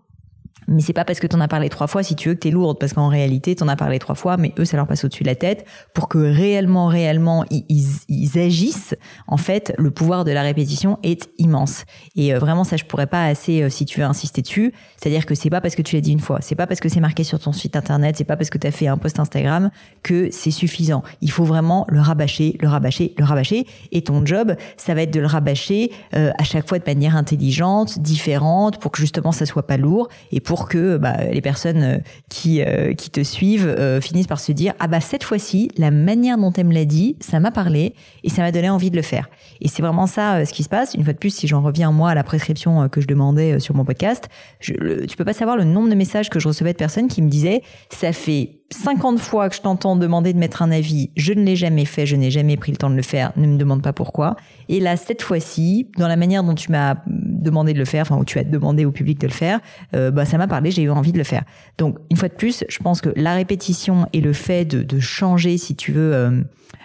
mais 0.67 0.81
c'est 0.81 0.93
pas 0.93 1.05
parce 1.05 1.19
que 1.19 1.27
t'en 1.27 1.39
as 1.41 1.47
parlé 1.47 1.69
trois 1.69 1.87
fois, 1.87 2.03
si 2.03 2.15
tu 2.15 2.29
veux, 2.29 2.35
que 2.35 2.39
t'es 2.39 2.51
lourde, 2.51 2.77
parce 2.79 2.93
qu'en 2.93 3.07
réalité, 3.07 3.55
t'en 3.55 3.67
as 3.67 3.75
parlé 3.75 3.99
trois 3.99 4.15
fois, 4.15 4.37
mais 4.37 4.53
eux, 4.59 4.65
ça 4.65 4.77
leur 4.77 4.87
passe 4.87 5.03
au-dessus 5.03 5.23
de 5.23 5.29
la 5.29 5.35
tête, 5.35 5.65
pour 5.93 6.07
que 6.07 6.17
réellement, 6.17 6.87
réellement, 6.87 7.45
ils, 7.49 7.65
ils, 8.07 8.39
agissent. 8.39 8.95
En 9.27 9.37
fait, 9.37 9.73
le 9.77 9.91
pouvoir 9.91 10.23
de 10.23 10.31
la 10.31 10.41
répétition 10.41 10.99
est 11.03 11.29
immense. 11.37 11.85
Et 12.15 12.33
euh, 12.33 12.39
vraiment, 12.39 12.63
ça, 12.63 12.77
je 12.77 12.85
pourrais 12.85 13.07
pas 13.07 13.25
assez, 13.25 13.61
euh, 13.61 13.69
si 13.69 13.85
tu 13.85 13.99
veux, 13.99 14.05
insister 14.05 14.41
dessus. 14.41 14.73
C'est-à-dire 14.97 15.25
que 15.25 15.35
c'est 15.35 15.49
pas 15.49 15.61
parce 15.61 15.75
que 15.75 15.81
tu 15.81 15.95
l'as 15.95 16.01
dit 16.01 16.11
une 16.11 16.19
fois, 16.19 16.39
c'est 16.41 16.55
pas 16.55 16.67
parce 16.67 16.79
que 16.79 16.89
c'est 16.89 16.99
marqué 16.99 17.23
sur 17.23 17.39
ton 17.39 17.51
site 17.51 17.75
internet, 17.75 18.15
c'est 18.17 18.23
pas 18.23 18.37
parce 18.37 18.49
que 18.49 18.57
t'as 18.57 18.71
fait 18.71 18.87
un 18.87 18.97
post 18.97 19.19
Instagram 19.19 19.69
que 20.01 20.29
c'est 20.31 20.51
suffisant. 20.51 21.03
Il 21.21 21.31
faut 21.31 21.43
vraiment 21.43 21.85
le 21.89 21.99
rabâcher, 21.99 22.57
le 22.61 22.67
rabâcher, 22.67 23.13
le 23.17 23.25
rabâcher. 23.25 23.65
Et 23.91 24.03
ton 24.03 24.25
job, 24.25 24.55
ça 24.77 24.93
va 24.93 25.03
être 25.03 25.13
de 25.13 25.19
le 25.19 25.27
rabâcher 25.27 25.91
euh, 26.15 26.31
à 26.37 26.43
chaque 26.43 26.67
fois 26.67 26.79
de 26.79 26.85
manière 26.85 27.15
intelligente, 27.15 27.99
différente, 27.99 28.79
pour 28.79 28.91
que 28.91 28.99
justement, 28.99 29.31
ça 29.31 29.45
soit 29.45 29.67
pas 29.67 29.77
lourd 29.77 30.07
et 30.31 30.39
pour 30.53 30.69
que 30.69 30.97
bah, 30.97 31.17
les 31.31 31.41
personnes 31.41 31.81
euh, 31.81 31.97
qui, 32.29 32.61
euh, 32.61 32.93
qui 32.93 33.09
te 33.09 33.23
suivent 33.23 33.65
euh, 33.65 33.99
finissent 33.99 34.27
par 34.27 34.39
se 34.39 34.51
dire 34.51 34.75
ah 34.77 34.85
bah 34.85 35.01
cette 35.01 35.23
fois-ci 35.23 35.71
la 35.79 35.89
manière 35.89 36.37
dont 36.37 36.53
elle 36.53 36.67
me 36.67 36.75
l'a 36.75 36.85
dit 36.85 37.15
ça 37.21 37.39
m'a 37.39 37.49
parlé 37.49 37.95
et 38.23 38.29
ça 38.29 38.43
m'a 38.43 38.51
donné 38.51 38.69
envie 38.69 38.91
de 38.91 38.95
le 38.95 39.01
faire. 39.01 39.31
Et 39.61 39.67
c'est 39.67 39.81
vraiment 39.81 40.05
ça 40.05 40.45
ce 40.45 40.53
qui 40.53 40.61
se 40.61 40.69
passe. 40.69 40.93
Une 40.93 41.03
fois 41.03 41.13
de 41.13 41.17
plus 41.17 41.33
si 41.33 41.47
j'en 41.47 41.63
reviens 41.63 41.91
moi 41.91 42.11
à 42.11 42.13
la 42.13 42.23
prescription 42.23 42.87
que 42.87 43.01
je 43.01 43.07
demandais 43.07 43.59
sur 43.59 43.73
mon 43.73 43.83
podcast 43.83 44.29
je, 44.59 45.05
tu 45.05 45.17
peux 45.17 45.25
pas 45.25 45.33
savoir 45.33 45.57
le 45.57 45.63
nombre 45.63 45.89
de 45.89 45.95
messages 45.95 46.29
que 46.29 46.39
je 46.39 46.47
recevais 46.47 46.73
de 46.73 46.77
personnes 46.77 47.07
qui 47.07 47.23
me 47.23 47.29
disaient 47.29 47.63
ça 47.89 48.13
fait 48.13 48.59
50 48.73 49.19
fois 49.19 49.49
que 49.49 49.55
je 49.55 49.61
t'entends 49.61 49.95
demander 49.95 50.33
de 50.33 50.39
mettre 50.39 50.61
un 50.61 50.71
avis, 50.71 51.11
je 51.15 51.33
ne 51.33 51.43
l'ai 51.43 51.55
jamais 51.55 51.85
fait, 51.85 52.05
je 52.05 52.15
n'ai 52.15 52.31
jamais 52.31 52.57
pris 52.57 52.71
le 52.71 52.77
temps 52.77 52.89
de 52.89 52.95
le 52.95 53.01
faire, 53.01 53.31
ne 53.37 53.47
me 53.47 53.57
demande 53.57 53.81
pas 53.81 53.93
pourquoi. 53.93 54.35
Et 54.67 54.79
là, 54.79 54.97
cette 54.97 55.21
fois-ci, 55.21 55.89
dans 55.97 56.07
la 56.07 56.15
manière 56.15 56.43
dont 56.43 56.55
tu 56.55 56.71
m'as 56.71 56.95
demandé 57.07 57.73
de 57.73 57.79
le 57.79 57.85
faire, 57.85 58.01
enfin 58.01 58.17
où 58.17 58.25
tu 58.25 58.39
as 58.39 58.43
demandé 58.43 58.85
au 58.85 58.91
public 58.91 59.19
de 59.19 59.27
le 59.27 59.33
faire, 59.33 59.59
euh, 59.95 60.11
bah 60.11 60.25
ça 60.25 60.37
m'a 60.37 60.47
parlé, 60.47 60.71
j'ai 60.71 60.83
eu 60.83 60.89
envie 60.89 61.11
de 61.11 61.17
le 61.17 61.23
faire. 61.23 61.43
Donc 61.77 61.97
une 62.09 62.17
fois 62.17 62.29
de 62.29 62.33
plus, 62.33 62.63
je 62.67 62.79
pense 62.79 63.01
que 63.01 63.09
la 63.15 63.33
répétition 63.33 64.07
et 64.11 64.21
le 64.21 64.33
fait 64.33 64.65
de, 64.65 64.99
changer, 64.99 65.57
si 65.57 65.75
tu 65.75 65.91
veux, 65.91 66.13
euh, 66.13 66.41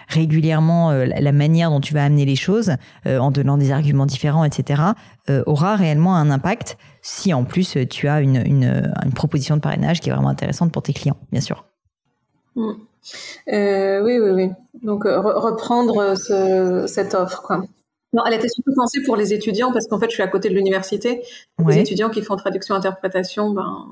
régulièrement 0.09 0.91
euh, 0.91 1.07
la 1.07 1.33
manière 1.33 1.71
dont 1.71 1.81
tu 1.81 1.95
vas 1.95 2.05
amener 2.05 2.25
les 2.25 2.37
choses, 2.37 2.73
en 3.07 3.31
donnant 3.31 3.57
des 3.57 3.73
arguments 3.73 4.07
différents, 4.07 4.45
etc., 4.45 4.83
aura 5.47 5.77
réellement 5.77 6.17
un 6.17 6.31
impact 6.31 6.79
si 7.03 7.35
en 7.35 7.45
plus 7.45 7.77
tu 7.91 8.09
as 8.09 8.21
une 8.21 8.93
proposition 9.15 9.57
de 9.57 9.61
parrainage 9.61 10.01
qui 10.01 10.09
est 10.09 10.13
vraiment 10.13 10.29
intéressante 10.29 10.73
pour 10.73 10.83
tes 10.83 10.93
clients, 10.93 11.19
bien 11.33 11.41
sûr. 11.41 11.65
Mm. 12.59 12.73
Euh, 13.53 14.03
oui, 14.03 14.19
oui, 14.19 14.31
oui. 14.31 14.51
Donc 14.83 15.05
reprendre 15.05 16.15
cette 16.87 17.15
offre, 17.15 17.43
quoi. 17.43 17.63
Non, 18.15 18.23
elle 18.27 18.35
était 18.35 18.49
surtout 18.49 18.73
pensée 18.75 19.03
pour 19.03 19.17
les 19.17 19.35
étudiants 19.35 19.71
parce 19.73 19.87
qu'en 19.87 19.99
fait, 19.99 20.09
je 20.09 20.15
suis 20.15 20.23
à 20.23 20.29
côté 20.29 20.49
de 20.49 20.55
l'université. 20.55 21.23
Les 21.67 21.79
étudiants 21.79 22.09
qui 22.09 22.23
font 22.23 22.37
traduction-interprétation, 22.37 23.51
ben, 23.51 23.87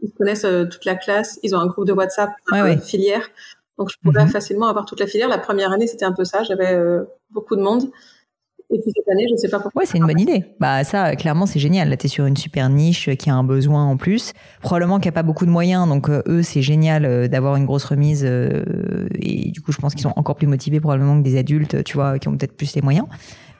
ils 0.00 0.12
connaissent 0.12 0.44
euh, 0.44 0.66
toute 0.66 0.84
la 0.84 0.94
classe. 0.94 1.38
Ils 1.42 1.56
ont 1.56 1.58
un 1.58 1.66
groupe 1.66 1.86
de 1.86 1.92
WhatsApp 1.92 2.30
euh, 2.52 2.76
filière. 2.78 3.26
Donc, 3.78 3.88
je 3.90 3.96
pouvais 4.02 4.24
mm-hmm. 4.24 4.28
facilement 4.28 4.66
avoir 4.68 4.84
toute 4.84 5.00
la 5.00 5.06
filière. 5.06 5.28
La 5.28 5.38
première 5.38 5.72
année, 5.72 5.86
c'était 5.86 6.04
un 6.04 6.12
peu 6.12 6.24
ça. 6.24 6.42
J'avais 6.42 6.76
beaucoup 7.30 7.56
de 7.56 7.62
monde. 7.62 7.90
Et 8.72 8.80
cette 8.84 9.08
année, 9.10 9.26
je 9.30 9.36
sais 9.36 9.48
pas 9.48 9.60
pourquoi. 9.60 9.82
Ouais, 9.82 9.86
c'est 9.86 9.98
une 9.98 10.06
bonne 10.06 10.20
idée. 10.20 10.44
Bah 10.58 10.82
ça, 10.84 11.14
clairement, 11.16 11.46
c'est 11.46 11.58
génial. 11.58 11.90
Là, 11.90 11.96
tu 11.96 12.06
es 12.06 12.08
sur 12.08 12.26
une 12.26 12.36
super 12.36 12.68
niche 12.68 13.10
qui 13.16 13.30
a 13.30 13.34
un 13.34 13.44
besoin 13.44 13.84
en 13.84 13.96
plus. 13.96 14.32
Probablement 14.62 14.98
qu'il 14.98 15.06
n'y 15.06 15.14
a 15.14 15.18
pas 15.20 15.22
beaucoup 15.22 15.46
de 15.46 15.50
moyens, 15.50 15.86
donc 15.88 16.08
euh, 16.08 16.22
eux, 16.26 16.42
c'est 16.42 16.62
génial 16.62 17.04
euh, 17.04 17.28
d'avoir 17.28 17.56
une 17.56 17.66
grosse 17.66 17.84
remise. 17.84 18.24
Euh, 18.24 18.64
et 19.18 19.50
du 19.50 19.60
coup, 19.60 19.72
je 19.72 19.78
pense 19.78 19.92
qu'ils 19.94 20.02
sont 20.02 20.14
encore 20.16 20.36
plus 20.36 20.46
motivés 20.46 20.80
probablement 20.80 21.18
que 21.18 21.24
des 21.24 21.36
adultes, 21.36 21.84
tu 21.84 21.94
vois, 21.94 22.18
qui 22.18 22.28
ont 22.28 22.36
peut-être 22.36 22.56
plus 22.56 22.74
les 22.74 22.82
moyens. 22.82 23.06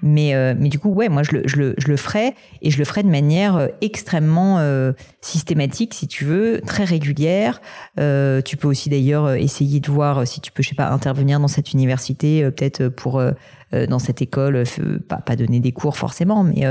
Mais, 0.02 0.34
euh, 0.34 0.54
mais 0.58 0.68
du 0.68 0.80
coup, 0.80 0.88
ouais, 0.88 1.08
moi, 1.08 1.22
je 1.22 1.30
le, 1.30 1.42
je, 1.46 1.56
le, 1.56 1.74
je 1.78 1.86
le 1.86 1.96
ferai 1.96 2.34
et 2.60 2.70
je 2.70 2.78
le 2.78 2.84
ferai 2.84 3.04
de 3.04 3.08
manière 3.08 3.56
euh, 3.56 3.68
extrêmement 3.80 4.58
euh, 4.58 4.92
systématique, 5.20 5.94
si 5.94 6.08
tu 6.08 6.24
veux, 6.24 6.60
très 6.66 6.84
régulière. 6.84 7.60
Euh, 8.00 8.42
tu 8.42 8.56
peux 8.56 8.66
aussi 8.66 8.90
d'ailleurs 8.90 9.30
essayer 9.34 9.78
de 9.78 9.90
voir 9.90 10.26
si 10.26 10.40
tu 10.40 10.50
peux, 10.50 10.62
je 10.62 10.70
sais 10.70 10.74
pas, 10.74 10.90
intervenir 10.90 11.38
dans 11.38 11.48
cette 11.48 11.72
université, 11.72 12.42
peut-être 12.50 12.88
pour 12.88 13.22
dans 13.88 13.98
cette 13.98 14.20
école, 14.22 14.64
pas, 15.08 15.16
pas 15.16 15.36
donner 15.36 15.60
des 15.60 15.72
cours 15.72 15.96
forcément, 15.96 16.44
mais 16.44 16.64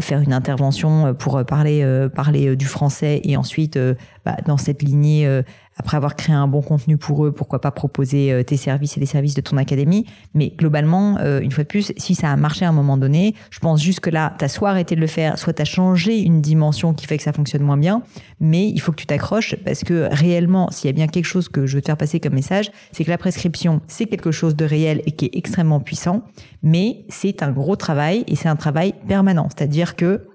faire 0.00 0.20
une 0.20 0.32
intervention 0.32 1.14
pour 1.14 1.44
parler 1.44 2.08
parler 2.14 2.56
du 2.56 2.66
français 2.66 3.20
et 3.24 3.36
ensuite 3.36 3.78
bah, 4.24 4.36
dans 4.46 4.56
cette 4.56 4.82
lignée 4.82 5.42
après 5.78 5.96
avoir 5.96 6.16
créé 6.16 6.34
un 6.34 6.48
bon 6.48 6.60
contenu 6.60 6.96
pour 6.96 7.24
eux, 7.24 7.32
pourquoi 7.32 7.60
pas 7.60 7.70
proposer 7.70 8.32
euh, 8.32 8.42
tes 8.42 8.56
services 8.56 8.96
et 8.96 9.00
les 9.00 9.06
services 9.06 9.34
de 9.34 9.40
ton 9.40 9.56
académie. 9.56 10.06
Mais 10.34 10.52
globalement, 10.56 11.16
euh, 11.20 11.40
une 11.40 11.52
fois 11.52 11.64
de 11.64 11.68
plus, 11.68 11.92
si 11.96 12.14
ça 12.14 12.32
a 12.32 12.36
marché 12.36 12.64
à 12.64 12.68
un 12.68 12.72
moment 12.72 12.96
donné, 12.96 13.34
je 13.50 13.60
pense 13.60 13.82
juste 13.82 14.00
que 14.00 14.10
là, 14.10 14.34
tu 14.38 14.44
as 14.44 14.48
soit 14.48 14.70
arrêté 14.70 14.96
de 14.96 15.00
le 15.00 15.06
faire, 15.06 15.38
soit 15.38 15.52
tu 15.52 15.62
as 15.62 15.64
changé 15.64 16.18
une 16.18 16.40
dimension 16.40 16.94
qui 16.94 17.06
fait 17.06 17.16
que 17.16 17.22
ça 17.22 17.32
fonctionne 17.32 17.62
moins 17.62 17.76
bien. 17.76 18.02
Mais 18.40 18.68
il 18.68 18.80
faut 18.80 18.92
que 18.92 18.96
tu 18.96 19.06
t'accroches 19.06 19.54
parce 19.64 19.84
que 19.84 20.08
réellement, 20.10 20.70
s'il 20.70 20.88
y 20.88 20.90
a 20.90 20.92
bien 20.92 21.06
quelque 21.06 21.26
chose 21.26 21.48
que 21.48 21.66
je 21.66 21.76
veux 21.76 21.80
te 21.80 21.86
faire 21.86 21.96
passer 21.96 22.18
comme 22.18 22.34
message, 22.34 22.70
c'est 22.92 23.04
que 23.04 23.10
la 23.10 23.18
prescription, 23.18 23.80
c'est 23.86 24.06
quelque 24.06 24.32
chose 24.32 24.56
de 24.56 24.64
réel 24.64 25.02
et 25.06 25.12
qui 25.12 25.26
est 25.26 25.36
extrêmement 25.36 25.80
puissant. 25.80 26.17
Mais 26.62 27.04
c'est 27.08 27.42
un 27.42 27.52
gros 27.52 27.76
travail 27.76 28.24
et 28.26 28.36
c'est 28.36 28.48
un 28.48 28.56
travail 28.56 28.94
permanent. 29.06 29.48
C'est-à-dire 29.50 29.96
que 29.96 30.28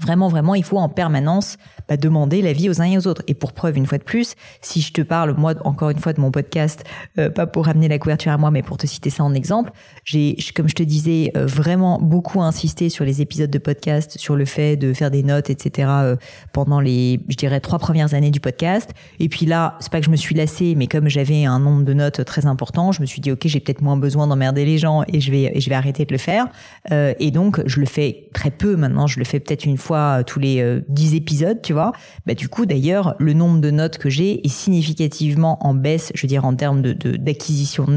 Vraiment, 0.00 0.28
vraiment, 0.28 0.54
il 0.54 0.64
faut 0.64 0.78
en 0.78 0.88
permanence 0.88 1.56
bah, 1.88 1.96
demander 1.96 2.42
l'avis 2.42 2.70
aux 2.70 2.80
uns 2.80 2.86
et 2.86 2.96
aux 2.96 3.06
autres. 3.06 3.22
Et 3.26 3.34
pour 3.34 3.52
preuve, 3.52 3.76
une 3.76 3.86
fois 3.86 3.98
de 3.98 4.04
plus, 4.04 4.34
si 4.62 4.80
je 4.80 4.92
te 4.92 5.02
parle, 5.02 5.34
moi, 5.36 5.54
encore 5.64 5.90
une 5.90 5.98
fois, 5.98 6.12
de 6.12 6.20
mon 6.20 6.30
podcast, 6.30 6.84
euh, 7.18 7.30
pas 7.30 7.46
pour 7.46 7.66
ramener 7.66 7.88
la 7.88 7.98
couverture 7.98 8.32
à 8.32 8.38
moi, 8.38 8.50
mais 8.50 8.62
pour 8.62 8.78
te 8.78 8.86
citer 8.86 9.10
ça 9.10 9.22
en 9.22 9.34
exemple, 9.34 9.70
j'ai, 10.04 10.36
comme 10.54 10.68
je 10.68 10.74
te 10.74 10.82
disais, 10.82 11.30
euh, 11.36 11.46
vraiment 11.46 11.98
beaucoup 12.00 12.40
insisté 12.40 12.88
sur 12.88 13.04
les 13.04 13.20
épisodes 13.20 13.50
de 13.50 13.58
podcast, 13.58 14.18
sur 14.18 14.36
le 14.36 14.44
fait 14.44 14.76
de 14.76 14.92
faire 14.92 15.10
des 15.10 15.22
notes, 15.22 15.50
etc. 15.50 15.88
Euh, 15.90 16.16
pendant 16.52 16.80
les, 16.80 17.20
je 17.28 17.36
dirais, 17.36 17.60
trois 17.60 17.78
premières 17.78 18.14
années 18.14 18.30
du 18.30 18.40
podcast. 18.40 18.90
Et 19.20 19.28
puis 19.28 19.44
là, 19.44 19.76
c'est 19.80 19.92
pas 19.92 20.00
que 20.00 20.06
je 20.06 20.10
me 20.10 20.16
suis 20.16 20.34
lassée, 20.34 20.74
mais 20.74 20.86
comme 20.86 21.08
j'avais 21.08 21.44
un 21.44 21.58
nombre 21.58 21.84
de 21.84 21.92
notes 21.92 22.24
très 22.24 22.46
important, 22.46 22.92
je 22.92 23.02
me 23.02 23.06
suis 23.06 23.20
dit, 23.20 23.30
ok, 23.30 23.42
j'ai 23.44 23.60
peut-être 23.60 23.82
moins 23.82 23.96
besoin 23.96 24.26
d'emmerder 24.26 24.64
les 24.64 24.78
gens 24.78 25.02
et 25.08 25.20
je 25.20 25.30
vais, 25.30 25.50
et 25.54 25.60
je 25.60 25.68
vais 25.68 25.76
arrêter 25.76 26.04
de 26.04 26.12
le 26.12 26.18
faire. 26.18 26.46
et 26.90 27.30
donc, 27.30 27.60
je 27.66 27.80
le 27.80 27.86
fais 27.86 28.28
très 28.32 28.50
peu 28.50 28.76
maintenant. 28.76 29.06
Je 29.06 29.18
le 29.18 29.24
fais 29.24 29.40
peut-être 29.40 29.64
une 29.64 29.76
fois 29.76 30.24
tous 30.24 30.38
les 30.38 30.80
dix 30.88 31.14
épisodes, 31.14 31.60
tu 31.62 31.73
Bah, 32.26 32.34
du 32.34 32.48
coup, 32.48 32.66
d'ailleurs, 32.66 33.14
le 33.18 33.32
nombre 33.32 33.60
de 33.60 33.70
notes 33.70 33.98
que 33.98 34.08
j'ai 34.08 34.44
est 34.44 34.50
significativement 34.50 35.58
en 35.66 35.74
baisse, 35.74 36.12
je 36.14 36.22
veux 36.22 36.28
dire, 36.28 36.44
en 36.44 36.54
termes 36.54 36.82
d'acquisition 36.82 37.84
de, 37.84 37.92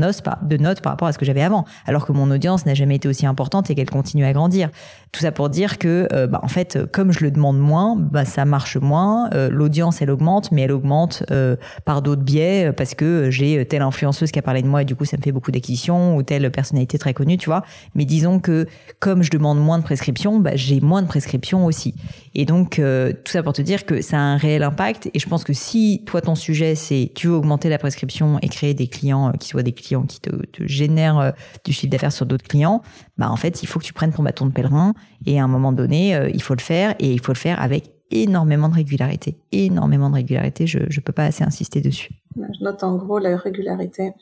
notes, 0.57 0.81
par 0.81 0.93
rapport 0.93 1.07
à 1.07 1.13
ce 1.13 1.17
que 1.17 1.25
j'avais 1.25 1.41
avant. 1.41 1.65
Alors 1.85 2.05
que 2.05 2.11
mon 2.11 2.29
audience 2.31 2.65
n'a 2.65 2.73
jamais 2.73 2.95
été 2.95 3.07
aussi 3.07 3.25
importante 3.25 3.69
et 3.69 3.75
qu'elle 3.75 3.89
continue 3.89 4.25
à 4.25 4.33
grandir. 4.33 4.69
Tout 5.11 5.21
ça 5.21 5.31
pour 5.31 5.49
dire 5.49 5.77
que, 5.77 6.07
euh, 6.11 6.27
bah, 6.27 6.39
en 6.43 6.47
fait, 6.47 6.79
comme 6.91 7.11
je 7.11 7.23
le 7.23 7.31
demande 7.31 7.59
moins, 7.59 7.95
bah, 7.95 8.25
ça 8.25 8.45
marche 8.45 8.77
moins. 8.77 9.29
Euh, 9.33 9.49
l'audience, 9.49 10.01
elle 10.01 10.11
augmente, 10.11 10.51
mais 10.51 10.63
elle 10.63 10.71
augmente 10.71 11.23
euh, 11.31 11.55
par 11.85 12.01
d'autres 12.01 12.23
biais 12.23 12.71
parce 12.75 12.93
que 12.93 13.29
j'ai 13.31 13.65
telle 13.65 13.81
influenceuse 13.81 14.31
qui 14.31 14.39
a 14.39 14.41
parlé 14.41 14.61
de 14.61 14.67
moi 14.67 14.81
et 14.81 14.85
du 14.85 14.95
coup, 14.95 15.05
ça 15.05 15.17
me 15.17 15.21
fait 15.21 15.31
beaucoup 15.31 15.51
d'acquisitions 15.51 16.15
ou 16.15 16.23
telle 16.23 16.51
personnalité 16.51 16.97
très 16.97 17.13
connue, 17.13 17.37
tu 17.37 17.49
vois. 17.49 17.63
Mais 17.95 18.05
disons 18.05 18.39
que 18.39 18.67
comme 18.99 19.23
je 19.23 19.31
demande 19.31 19.59
moins 19.59 19.79
de 19.79 19.83
prescriptions, 19.83 20.43
j'ai 20.55 20.81
moins 20.81 21.01
de 21.01 21.07
prescriptions 21.07 21.65
aussi. 21.65 21.95
Et 22.35 22.45
donc, 22.45 22.75
tout 22.75 23.31
ça 23.31 23.43
pour 23.43 23.53
te 23.53 23.61
dire 23.67 23.85
que 23.85 24.01
ça 24.01 24.17
a 24.17 24.21
un 24.21 24.37
réel 24.37 24.63
impact. 24.63 25.09
Et 25.13 25.19
je 25.19 25.29
pense 25.29 25.43
que 25.43 25.53
si 25.53 26.03
toi, 26.05 26.21
ton 26.21 26.35
sujet, 26.35 26.75
c'est 26.75 27.11
tu 27.13 27.27
veux 27.27 27.33
augmenter 27.33 27.69
la 27.69 27.77
prescription 27.77 28.39
et 28.41 28.49
créer 28.49 28.73
des 28.73 28.87
clients 28.87 29.31
qui 29.33 29.47
soient 29.47 29.63
des 29.63 29.73
clients 29.73 30.03
qui 30.03 30.19
te, 30.19 30.31
génèrent 30.61 31.33
du 31.63 31.73
chiffre 31.73 31.91
d'affaires 31.91 32.11
sur 32.11 32.25
d'autres 32.25 32.47
clients, 32.47 32.81
bah, 33.17 33.29
en 33.29 33.35
fait, 33.35 33.61
il 33.61 33.67
faut 33.67 33.79
que 33.79 33.85
tu 33.85 33.93
prennes 33.93 34.13
ton 34.13 34.23
bâton 34.23 34.45
de 34.45 34.51
pèlerin 34.51 34.93
et 35.25 35.39
à 35.39 35.43
un 35.43 35.47
moment 35.47 35.71
donné, 35.71 36.15
euh, 36.15 36.29
il 36.33 36.41
faut 36.41 36.55
le 36.55 36.61
faire 36.61 36.95
et 36.99 37.11
il 37.11 37.21
faut 37.21 37.33
le 37.33 37.37
faire 37.37 37.61
avec 37.61 37.91
énormément 38.11 38.69
de 38.69 38.75
régularité. 38.75 39.37
Énormément 39.51 40.09
de 40.09 40.15
régularité, 40.15 40.67
je 40.67 40.79
ne 40.79 41.01
peux 41.01 41.13
pas 41.13 41.25
assez 41.25 41.43
insister 41.43 41.81
dessus. 41.81 42.11
Je 42.35 42.63
note 42.63 42.83
en 42.83 42.95
gros 42.95 43.19
la 43.19 43.35
régularité 43.35 44.13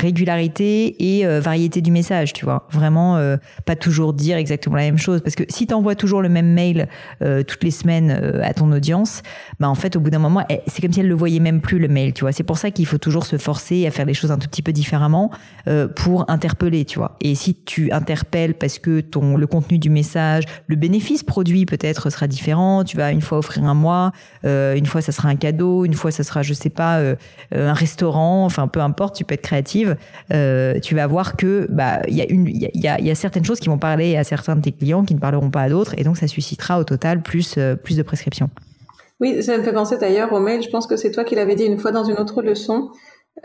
régularité 0.00 1.18
et 1.18 1.26
euh, 1.26 1.40
variété 1.40 1.80
du 1.80 1.90
message, 1.90 2.32
tu 2.32 2.44
vois. 2.44 2.66
Vraiment, 2.70 3.16
euh, 3.16 3.36
pas 3.64 3.76
toujours 3.76 4.12
dire 4.12 4.36
exactement 4.36 4.76
la 4.76 4.82
même 4.82 4.98
chose. 4.98 5.20
Parce 5.20 5.36
que 5.36 5.44
si 5.48 5.66
tu 5.66 5.74
envoies 5.74 5.94
toujours 5.94 6.22
le 6.22 6.28
même 6.28 6.52
mail 6.52 6.88
euh, 7.22 7.42
toutes 7.42 7.62
les 7.62 7.70
semaines 7.70 8.10
à 8.42 8.52
ton 8.54 8.72
audience, 8.72 9.22
bah 9.60 9.68
en 9.68 9.74
fait, 9.74 9.96
au 9.96 10.00
bout 10.00 10.10
d'un 10.10 10.18
moment, 10.18 10.44
eh, 10.48 10.60
c'est 10.66 10.82
comme 10.82 10.92
si 10.92 11.00
elle 11.00 11.08
le 11.08 11.14
voyait 11.14 11.40
même 11.40 11.60
plus 11.60 11.78
le 11.78 11.88
mail, 11.88 12.12
tu 12.12 12.22
vois. 12.22 12.32
C'est 12.32 12.42
pour 12.42 12.58
ça 12.58 12.70
qu'il 12.70 12.86
faut 12.86 12.98
toujours 12.98 13.26
se 13.26 13.38
forcer 13.38 13.86
à 13.86 13.90
faire 13.90 14.06
les 14.06 14.14
choses 14.14 14.30
un 14.32 14.38
tout 14.38 14.48
petit 14.48 14.62
peu 14.62 14.72
différemment 14.72 15.30
pour 15.96 16.28
interpeller, 16.30 16.84
tu 16.84 16.98
vois. 16.98 17.16
Et 17.20 17.34
si 17.34 17.54
tu 17.54 17.92
interpelles 17.92 18.54
parce 18.54 18.78
que 18.78 19.00
ton 19.00 19.36
le 19.36 19.46
contenu 19.46 19.78
du 19.78 19.90
message, 19.90 20.44
le 20.66 20.76
bénéfice 20.76 21.22
produit 21.22 21.66
peut-être 21.66 22.10
sera 22.10 22.26
différent. 22.26 22.84
Tu 22.84 22.96
vas 22.96 23.12
une 23.12 23.20
fois 23.20 23.38
offrir 23.38 23.64
un 23.64 23.74
mois, 23.74 24.12
une 24.44 24.86
fois 24.86 25.00
ça 25.00 25.12
sera 25.12 25.28
un 25.28 25.36
cadeau, 25.36 25.84
une 25.84 25.94
fois 25.94 26.10
ça 26.10 26.24
sera, 26.24 26.42
je 26.42 26.54
sais 26.54 26.70
pas, 26.70 27.00
un 27.52 27.72
restaurant. 27.72 28.44
Enfin, 28.44 28.68
peu 28.68 28.80
importe, 28.80 29.16
tu 29.16 29.24
peux 29.24 29.34
être 29.34 29.42
créative 29.42 29.89
euh, 30.32 30.78
tu 30.80 30.94
vas 30.94 31.06
voir 31.06 31.36
que 31.36 31.66
bah 31.70 32.00
il 32.08 32.14
y 32.14 32.22
a 32.22 32.26
une 32.28 32.48
il 32.48 32.58
y 32.58 32.88
a, 32.88 33.00
y 33.00 33.10
a, 33.10 33.14
certaines 33.14 33.44
choses 33.44 33.60
qui 33.60 33.68
vont 33.68 33.78
parler 33.78 34.16
à 34.16 34.24
certains 34.24 34.56
de 34.56 34.62
tes 34.62 34.72
clients 34.72 35.04
qui 35.04 35.14
ne 35.14 35.20
parleront 35.20 35.50
pas 35.50 35.62
à 35.62 35.68
d'autres 35.68 35.94
et 35.98 36.04
donc 36.04 36.16
ça 36.16 36.26
suscitera 36.26 36.78
au 36.78 36.84
total 36.84 37.22
plus 37.22 37.56
euh, 37.58 37.76
plus 37.76 37.96
de 37.96 38.02
prescriptions. 38.02 38.50
Oui, 39.20 39.42
ça 39.42 39.56
me 39.58 39.62
fait 39.62 39.72
penser 39.72 39.98
d'ailleurs 39.98 40.32
au 40.32 40.40
mail. 40.40 40.62
Je 40.62 40.70
pense 40.70 40.86
que 40.86 40.96
c'est 40.96 41.10
toi 41.10 41.24
qui 41.24 41.34
l'avais 41.34 41.54
dit 41.54 41.64
une 41.64 41.78
fois 41.78 41.92
dans 41.92 42.04
une 42.04 42.16
autre 42.16 42.42
leçon. 42.42 42.90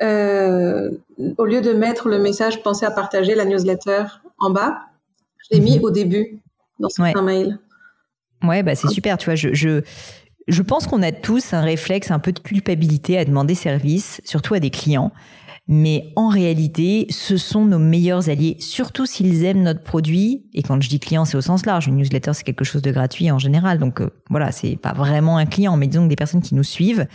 Euh, 0.02 0.90
au 1.38 1.46
lieu 1.46 1.62
de 1.62 1.74
mettre 1.74 2.10
le 2.10 2.20
message 2.20 2.62
pensez 2.64 2.86
à 2.86 2.92
partager 2.92 3.36
la 3.36 3.46
newsletter 3.46 4.04
en 4.40 4.50
bas, 4.50 4.80
je 5.38 5.56
l'ai 5.56 5.62
mis 5.62 5.78
mhm. 5.78 5.86
au 5.86 5.92
début 5.92 6.40
dans 6.80 6.90
ce 6.90 7.02
ouais. 7.02 7.14
mail. 7.22 7.60
Ouais, 8.44 8.64
bah 8.64 8.76
c'est 8.76 8.90
super. 8.90 9.18
Tu 9.18 9.26
vois, 9.26 9.36
je, 9.36 9.54
je 9.54 9.82
je 10.48 10.62
pense 10.62 10.88
qu'on 10.88 11.02
a 11.02 11.12
tous 11.12 11.54
un 11.54 11.62
réflexe 11.62 12.12
un 12.12 12.20
peu 12.20 12.32
de 12.32 12.40
culpabilité 12.40 13.18
à 13.18 13.26
demander 13.26 13.56
service, 13.56 14.22
surtout 14.26 14.54
à 14.54 14.60
des 14.60 14.70
clients 14.70 15.12
mais 15.68 16.12
en 16.16 16.28
réalité, 16.28 17.08
ce 17.10 17.38
sont 17.38 17.66
nos 17.66 17.80
meilleurs 17.80 18.30
alliés, 18.30 18.56
surtout 18.60 19.08
s'ils 19.08 19.44
aiment 19.46 19.64
notre 19.64 19.82
produit. 19.82 20.46
Et 20.54 20.62
quand 20.62 20.80
je 20.80 20.88
dis 20.88 21.00
client, 21.00 21.26
c'est 21.26 21.38
au 21.38 21.42
sens 21.42 21.66
large. 21.66 21.88
Une 21.88 21.96
newsletter, 21.96 22.34
c'est 22.34 22.44
quelque 22.44 22.64
chose 22.64 22.84
de 22.84 22.92
gratuit 22.92 23.32
en 23.32 23.40
général. 23.40 23.80
Donc 23.80 24.00
euh, 24.00 24.12
voilà, 24.30 24.52
c'est 24.52 24.76
pas 24.76 24.94
vraiment 24.94 25.38
un 25.38 25.48
client, 25.48 25.76
mais 25.76 25.88
disons 25.88 26.04
que 26.04 26.10
des 26.10 26.16
personnes 26.16 26.44
qui 26.44 26.54
nous 26.54 26.64
suivent, 26.64 27.08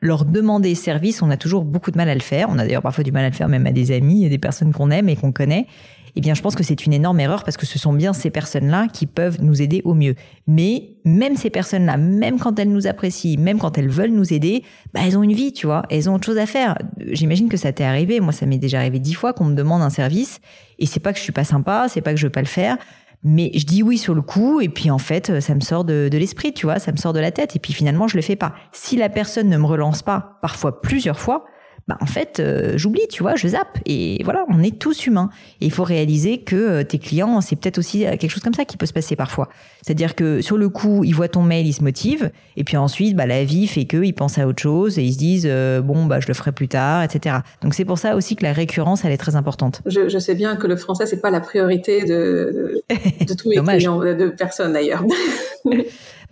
leur 0.00 0.24
demander 0.24 0.74
service, 0.74 1.22
on 1.22 1.30
a 1.30 1.36
toujours 1.36 1.64
beaucoup 1.64 1.92
de 1.92 1.96
mal 1.96 2.08
à 2.08 2.14
le 2.14 2.20
faire. 2.20 2.48
On 2.50 2.58
a 2.58 2.64
d'ailleurs 2.64 2.82
parfois 2.82 3.04
du 3.04 3.12
mal 3.12 3.24
à 3.24 3.28
le 3.28 3.34
faire 3.34 3.48
même 3.48 3.66
à 3.66 3.72
des 3.72 3.92
amis 3.92 4.24
et 4.24 4.28
des 4.28 4.38
personnes 4.38 4.72
qu'on 4.72 4.90
aime 4.90 5.08
et 5.08 5.14
qu'on 5.14 5.30
connaît 5.30 5.68
eh 6.14 6.20
bien, 6.20 6.34
je 6.34 6.42
pense 6.42 6.54
que 6.54 6.62
c'est 6.62 6.84
une 6.84 6.92
énorme 6.92 7.20
erreur 7.20 7.42
parce 7.42 7.56
que 7.56 7.64
ce 7.64 7.78
sont 7.78 7.92
bien 7.92 8.12
ces 8.12 8.30
personnes-là 8.30 8.88
qui 8.92 9.06
peuvent 9.06 9.38
nous 9.40 9.62
aider 9.62 9.80
au 9.84 9.94
mieux. 9.94 10.14
Mais 10.46 10.96
même 11.04 11.36
ces 11.36 11.48
personnes-là, 11.48 11.96
même 11.96 12.38
quand 12.38 12.58
elles 12.58 12.70
nous 12.70 12.86
apprécient, 12.86 13.40
même 13.40 13.58
quand 13.58 13.78
elles 13.78 13.88
veulent 13.88 14.10
nous 14.10 14.32
aider, 14.32 14.62
bah, 14.92 15.00
elles 15.06 15.16
ont 15.16 15.22
une 15.22 15.32
vie, 15.32 15.52
tu 15.52 15.66
vois, 15.66 15.84
elles 15.90 16.10
ont 16.10 16.14
autre 16.14 16.26
chose 16.26 16.38
à 16.38 16.46
faire. 16.46 16.76
J'imagine 17.12 17.48
que 17.48 17.56
ça 17.56 17.72
t'est 17.72 17.84
arrivé. 17.84 18.20
Moi, 18.20 18.32
ça 18.32 18.44
m'est 18.44 18.58
déjà 18.58 18.78
arrivé 18.78 18.98
dix 18.98 19.14
fois 19.14 19.32
qu'on 19.32 19.44
me 19.44 19.54
demande 19.54 19.80
un 19.80 19.90
service 19.90 20.40
et 20.78 20.86
c'est 20.86 21.00
pas 21.00 21.12
que 21.12 21.18
je 21.18 21.24
suis 21.24 21.32
pas 21.32 21.44
sympa, 21.44 21.86
c'est 21.88 22.02
pas 22.02 22.12
que 22.12 22.18
je 22.18 22.26
veux 22.26 22.32
pas 22.32 22.42
le 22.42 22.46
faire. 22.46 22.76
Mais 23.24 23.52
je 23.54 23.64
dis 23.64 23.84
oui 23.84 23.98
sur 23.98 24.14
le 24.14 24.22
coup, 24.22 24.60
et 24.60 24.68
puis 24.68 24.90
en 24.90 24.98
fait, 24.98 25.40
ça 25.40 25.54
me 25.54 25.60
sort 25.60 25.84
de, 25.84 26.08
de 26.10 26.18
l'esprit, 26.18 26.52
tu 26.52 26.66
vois, 26.66 26.80
ça 26.80 26.90
me 26.90 26.96
sort 26.96 27.12
de 27.12 27.20
la 27.20 27.30
tête, 27.30 27.54
et 27.54 27.60
puis 27.60 27.72
finalement, 27.72 28.08
je 28.08 28.16
le 28.16 28.22
fais 28.22 28.34
pas. 28.34 28.52
Si 28.72 28.96
la 28.96 29.08
personne 29.08 29.48
ne 29.48 29.56
me 29.56 29.64
relance 29.64 30.02
pas, 30.02 30.38
parfois 30.42 30.80
plusieurs 30.82 31.20
fois, 31.20 31.44
bah 31.88 31.96
en 32.00 32.06
fait 32.06 32.38
euh, 32.38 32.74
j'oublie 32.76 33.06
tu 33.10 33.22
vois 33.22 33.34
je 33.34 33.48
zappe. 33.48 33.78
Et 33.86 34.22
voilà 34.24 34.44
on 34.48 34.62
est 34.62 34.78
tous 34.78 35.06
humains. 35.06 35.30
Et 35.60 35.66
il 35.66 35.72
faut 35.72 35.84
réaliser 35.84 36.38
que 36.38 36.56
euh, 36.56 36.84
tes 36.84 36.98
clients 36.98 37.40
c'est 37.40 37.56
peut-être 37.56 37.78
aussi 37.78 38.06
euh, 38.06 38.16
quelque 38.16 38.30
chose 38.30 38.42
comme 38.42 38.54
ça 38.54 38.64
qui 38.64 38.76
peut 38.76 38.86
se 38.86 38.92
passer 38.92 39.16
parfois. 39.16 39.48
C'est-à-dire 39.82 40.14
que 40.14 40.40
sur 40.40 40.56
le 40.56 40.68
coup 40.68 41.04
ils 41.04 41.14
voient 41.14 41.28
ton 41.28 41.42
mail 41.42 41.66
ils 41.66 41.72
se 41.72 41.82
motivent. 41.82 42.30
Et 42.56 42.64
puis 42.64 42.76
ensuite 42.76 43.16
bah 43.16 43.26
la 43.26 43.44
vie 43.44 43.66
fait 43.66 43.84
que 43.84 44.02
ils 44.02 44.14
pensent 44.14 44.38
à 44.38 44.46
autre 44.46 44.62
chose 44.62 44.98
et 44.98 45.02
ils 45.02 45.12
se 45.12 45.18
disent 45.18 45.50
bon 45.82 46.06
bah 46.06 46.20
je 46.20 46.28
le 46.28 46.34
ferai 46.34 46.52
plus 46.52 46.68
tard 46.68 47.02
etc 47.02 47.36
donc 47.62 47.74
c'est 47.74 47.84
pour 47.84 47.98
ça 47.98 48.16
aussi 48.16 48.36
que 48.36 48.44
la 48.44 48.52
récurrence 48.52 49.04
elle 49.04 49.12
est 49.12 49.18
très 49.18 49.36
importante. 49.36 49.82
Je, 49.86 50.08
je 50.08 50.18
sais 50.18 50.34
bien 50.34 50.56
que 50.56 50.66
le 50.66 50.76
français 50.76 51.06
c'est 51.06 51.20
pas 51.20 51.30
la 51.30 51.40
priorité 51.40 52.04
de 52.04 52.82
de, 53.26 53.34
tous 53.34 53.48
mes 53.48 53.56
clients 53.62 53.98
de 53.98 54.28
personnes 54.28 54.72
d'ailleurs. 54.72 55.04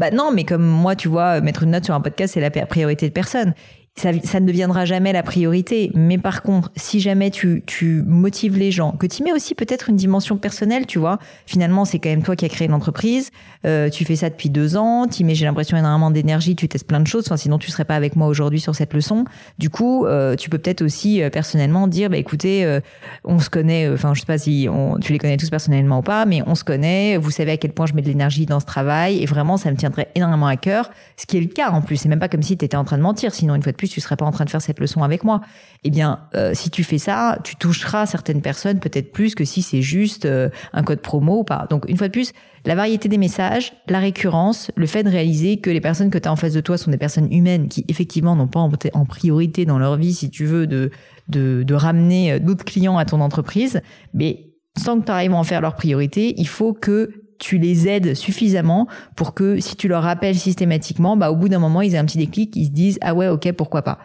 Bah 0.00 0.10
non, 0.10 0.32
mais 0.32 0.44
comme 0.44 0.64
moi, 0.64 0.96
tu 0.96 1.08
vois, 1.08 1.42
mettre 1.42 1.62
une 1.64 1.72
note 1.72 1.84
sur 1.84 1.94
un 1.94 2.00
podcast, 2.00 2.32
c'est 2.32 2.40
la 2.40 2.50
priorité 2.50 3.06
de 3.06 3.12
personne 3.12 3.52
ça, 3.96 4.12
ne 4.12 4.46
deviendra 4.46 4.84
jamais 4.84 5.12
la 5.12 5.22
priorité. 5.22 5.90
Mais 5.94 6.16
par 6.16 6.42
contre, 6.42 6.70
si 6.76 7.00
jamais 7.00 7.30
tu, 7.30 7.62
tu 7.66 8.02
motives 8.06 8.56
les 8.56 8.70
gens, 8.70 8.92
que 8.92 9.06
tu 9.06 9.22
mets 9.22 9.32
aussi 9.32 9.54
peut-être 9.54 9.90
une 9.90 9.96
dimension 9.96 10.36
personnelle, 10.38 10.86
tu 10.86 10.98
vois, 10.98 11.18
finalement, 11.46 11.84
c'est 11.84 11.98
quand 11.98 12.08
même 12.08 12.22
toi 12.22 12.36
qui 12.36 12.44
as 12.44 12.48
créé 12.48 12.68
l'entreprise, 12.68 13.30
euh, 13.66 13.90
tu 13.90 14.04
fais 14.04 14.16
ça 14.16 14.30
depuis 14.30 14.48
deux 14.48 14.76
ans, 14.76 15.06
tu 15.06 15.22
mets, 15.24 15.34
j'ai 15.34 15.44
l'impression, 15.44 15.76
énormément 15.76 16.10
d'énergie, 16.10 16.56
tu 16.56 16.66
testes 16.68 16.86
plein 16.86 17.00
de 17.00 17.06
choses, 17.06 17.30
sinon 17.36 17.58
tu 17.58 17.70
serais 17.70 17.84
pas 17.84 17.96
avec 17.96 18.16
moi 18.16 18.26
aujourd'hui 18.28 18.60
sur 18.60 18.74
cette 18.74 18.94
leçon. 18.94 19.24
Du 19.58 19.68
coup, 19.68 20.06
euh, 20.06 20.34
tu 20.34 20.48
peux 20.48 20.58
peut-être 20.58 20.82
aussi 20.82 21.22
euh, 21.22 21.28
personnellement 21.28 21.86
dire, 21.86 22.08
bah 22.08 22.16
écoutez, 22.16 22.64
euh, 22.64 22.80
on 23.24 23.38
se 23.38 23.50
connaît, 23.50 23.88
enfin, 23.90 24.14
je 24.14 24.20
sais 24.20 24.26
pas 24.26 24.38
si 24.38 24.66
tu 25.02 25.12
les 25.12 25.18
connais 25.18 25.36
tous 25.36 25.50
personnellement 25.50 25.98
ou 25.98 26.02
pas, 26.02 26.24
mais 26.24 26.42
on 26.46 26.54
se 26.54 26.64
connaît, 26.64 27.18
vous 27.18 27.30
savez 27.30 27.52
à 27.52 27.56
quel 27.58 27.72
point 27.72 27.86
je 27.86 27.92
mets 27.92 28.02
de 28.02 28.08
l'énergie 28.08 28.46
dans 28.46 28.60
ce 28.60 28.66
travail, 28.66 29.22
et 29.22 29.26
vraiment, 29.26 29.58
ça 29.58 29.70
me 29.70 29.76
tiendrait 29.76 30.08
énormément 30.14 30.46
à 30.46 30.56
cœur, 30.56 30.90
ce 31.16 31.26
qui 31.26 31.36
est 31.36 31.40
le 31.40 31.48
cas 31.48 31.70
en 31.70 31.82
plus. 31.82 31.96
C'est 31.96 32.08
même 32.08 32.18
pas 32.18 32.28
comme 32.28 32.42
si 32.42 32.56
tu 32.56 32.64
étais 32.64 32.76
en 32.76 32.84
train 32.84 32.96
de 32.96 33.02
mentir, 33.02 33.34
sinon 33.34 33.54
une 33.54 33.62
fois 33.62 33.72
de 33.72 33.76
plus, 33.76 33.89
tu 33.90 34.00
serais 34.00 34.16
pas 34.16 34.24
en 34.24 34.30
train 34.30 34.44
de 34.44 34.50
faire 34.50 34.62
cette 34.62 34.80
leçon 34.80 35.02
avec 35.02 35.24
moi. 35.24 35.40
Eh 35.84 35.90
bien, 35.90 36.20
euh, 36.34 36.52
si 36.54 36.70
tu 36.70 36.84
fais 36.84 36.98
ça, 36.98 37.38
tu 37.44 37.56
toucheras 37.56 38.06
certaines 38.06 38.42
personnes 38.42 38.80
peut-être 38.80 39.12
plus 39.12 39.34
que 39.34 39.44
si 39.44 39.62
c'est 39.62 39.82
juste 39.82 40.24
euh, 40.24 40.48
un 40.72 40.82
code 40.82 41.00
promo 41.00 41.40
ou 41.40 41.44
pas. 41.44 41.66
Donc, 41.70 41.84
une 41.88 41.96
fois 41.96 42.08
de 42.08 42.12
plus, 42.12 42.32
la 42.64 42.74
variété 42.74 43.08
des 43.08 43.18
messages, 43.18 43.72
la 43.88 43.98
récurrence, 43.98 44.70
le 44.76 44.86
fait 44.86 45.02
de 45.02 45.08
réaliser 45.08 45.58
que 45.58 45.70
les 45.70 45.80
personnes 45.80 46.10
que 46.10 46.18
tu 46.18 46.28
as 46.28 46.32
en 46.32 46.36
face 46.36 46.52
de 46.52 46.60
toi 46.60 46.78
sont 46.78 46.90
des 46.90 46.98
personnes 46.98 47.32
humaines 47.32 47.68
qui 47.68 47.84
effectivement 47.88 48.36
n'ont 48.36 48.48
pas 48.48 48.60
en, 48.60 49.04
priorité 49.04 49.64
dans 49.64 49.78
leur 49.78 49.96
vie, 49.96 50.14
si 50.14 50.30
tu 50.30 50.44
veux, 50.44 50.66
de, 50.66 50.90
de, 51.28 51.62
de 51.62 51.74
ramener 51.74 52.38
d'autres 52.40 52.64
clients 52.64 52.98
à 52.98 53.04
ton 53.04 53.20
entreprise, 53.20 53.80
mais 54.14 54.50
sans 54.78 55.00
que 55.00 55.06
tu 55.06 55.12
arrives 55.12 55.32
à 55.32 55.36
en 55.36 55.44
faire 55.44 55.60
leur 55.60 55.74
priorité, 55.74 56.34
il 56.36 56.48
faut 56.48 56.72
que 56.72 57.29
tu 57.40 57.58
les 57.58 57.88
aides 57.88 58.14
suffisamment 58.14 58.86
pour 59.16 59.34
que 59.34 59.58
si 59.58 59.74
tu 59.74 59.88
leur 59.88 60.04
rappelles 60.04 60.38
systématiquement, 60.38 61.16
bah 61.16 61.32
au 61.32 61.36
bout 61.36 61.48
d'un 61.48 61.58
moment 61.58 61.80
ils 61.80 61.94
aient 61.96 61.98
un 61.98 62.04
petit 62.04 62.18
déclic, 62.18 62.54
ils 62.54 62.66
se 62.66 62.70
disent 62.70 62.98
ah 63.00 63.14
ouais 63.14 63.26
ok 63.26 63.50
pourquoi 63.52 63.82
pas. 63.82 63.98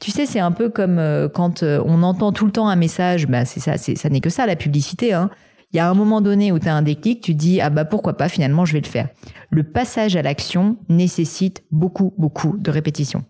Tu 0.00 0.10
sais 0.10 0.26
c'est 0.26 0.40
un 0.40 0.52
peu 0.52 0.68
comme 0.68 0.98
euh, 0.98 1.28
quand 1.28 1.62
euh, 1.62 1.82
on 1.86 2.02
entend 2.02 2.32
tout 2.32 2.44
le 2.44 2.52
temps 2.52 2.68
un 2.68 2.76
message, 2.76 3.26
bah 3.26 3.46
c'est 3.46 3.60
ça, 3.60 3.78
c'est 3.78 3.96
ça 3.96 4.10
n'est 4.10 4.20
que 4.20 4.28
ça 4.28 4.44
la 4.44 4.56
publicité. 4.56 5.14
Hein. 5.14 5.30
Il 5.72 5.76
y 5.76 5.80
a 5.80 5.88
un 5.88 5.94
moment 5.94 6.20
donné 6.20 6.50
où 6.52 6.58
tu 6.58 6.68
as 6.68 6.74
un 6.74 6.82
déclic, 6.82 7.22
tu 7.22 7.32
dis 7.32 7.60
ah 7.60 7.70
bah 7.70 7.84
pourquoi 7.84 8.16
pas 8.16 8.28
finalement 8.28 8.64
je 8.64 8.74
vais 8.74 8.80
le 8.80 8.86
faire. 8.86 9.08
Le 9.50 9.62
passage 9.62 10.16
à 10.16 10.22
l'action 10.22 10.76
nécessite 10.88 11.62
beaucoup 11.70 12.12
beaucoup 12.18 12.58
de 12.58 12.70
répétitions. 12.70 13.24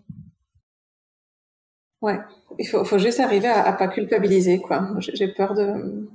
Ouais, 2.01 2.17
il 2.57 2.65
faut, 2.65 2.83
faut 2.83 2.97
juste 2.97 3.19
arriver 3.19 3.47
à, 3.47 3.61
à 3.63 3.73
pas 3.73 3.87
culpabiliser 3.87 4.59
quoi. 4.59 4.89
J'ai 4.99 5.27
peur 5.27 5.53
de 5.53 6.09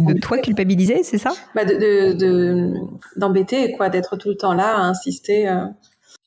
de 0.00 0.18
toi 0.20 0.38
culpabiliser, 0.38 1.02
c'est 1.02 1.18
ça? 1.18 1.32
Bah 1.54 1.64
de, 1.64 2.72
d'embêter, 3.16 3.72
quoi, 3.72 3.88
d'être 3.88 4.16
tout 4.16 4.28
le 4.28 4.36
temps 4.36 4.54
là 4.54 4.76
à 4.76 4.80
insister. 4.82 5.48
Euh. 5.48 5.66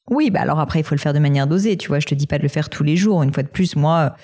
Oui, 0.10 0.30
bah 0.30 0.42
alors 0.42 0.60
après, 0.60 0.80
il 0.80 0.84
faut 0.84 0.96
le 0.96 1.00
faire 1.00 1.14
de 1.14 1.20
manière 1.20 1.48
dosée. 1.48 1.78
Tu 1.78 1.88
vois, 1.88 2.00
je 2.00 2.08
te 2.08 2.16
dis 2.16 2.28
pas 2.28 2.38
de 2.38 2.44
le 2.44 2.50
faire 2.50 2.70
tous 2.70 2.84
les 2.84 2.98
jours. 2.98 3.24
Une 3.24 3.32
fois 3.32 3.44
de 3.44 3.48
plus, 3.48 3.76
moi, 3.76 4.16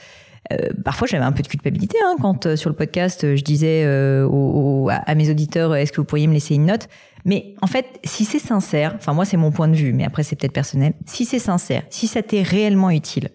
euh, 0.51 0.57
parfois 0.83 1.07
j'avais 1.07 1.25
un 1.25 1.31
peu 1.31 1.43
de 1.43 1.47
culpabilité 1.47 1.97
hein, 2.05 2.15
quand 2.21 2.45
euh, 2.45 2.55
sur 2.55 2.69
le 2.69 2.75
podcast 2.75 3.35
je 3.35 3.43
disais 3.43 3.83
à 3.83 5.15
mes 5.15 5.29
auditeurs 5.29 5.75
est-ce 5.75 5.91
que 5.91 5.99
vous 5.99 6.05
pourriez 6.05 6.27
me 6.27 6.33
laisser 6.33 6.55
une 6.55 6.67
note? 6.67 6.87
Mais 7.25 7.55
en 7.61 7.67
fait 7.67 7.99
si 8.05 8.23
c'est 8.23 8.39
sincère 8.39 8.93
enfin 8.95 9.11
moi 9.11 9.25
c'est 9.25 9.35
mon 9.35 9.51
point 9.51 9.67
de 9.67 9.75
vue 9.75 9.91
mais 9.91 10.05
après 10.05 10.23
c'est 10.23 10.37
peut-être 10.37 10.53
personnel 10.53 10.93
si 11.05 11.25
c'est 11.25 11.39
sincère 11.39 11.83
si 11.89 12.07
ça 12.07 12.21
t'est 12.21 12.43
réellement 12.43 12.91
utile 12.91 13.29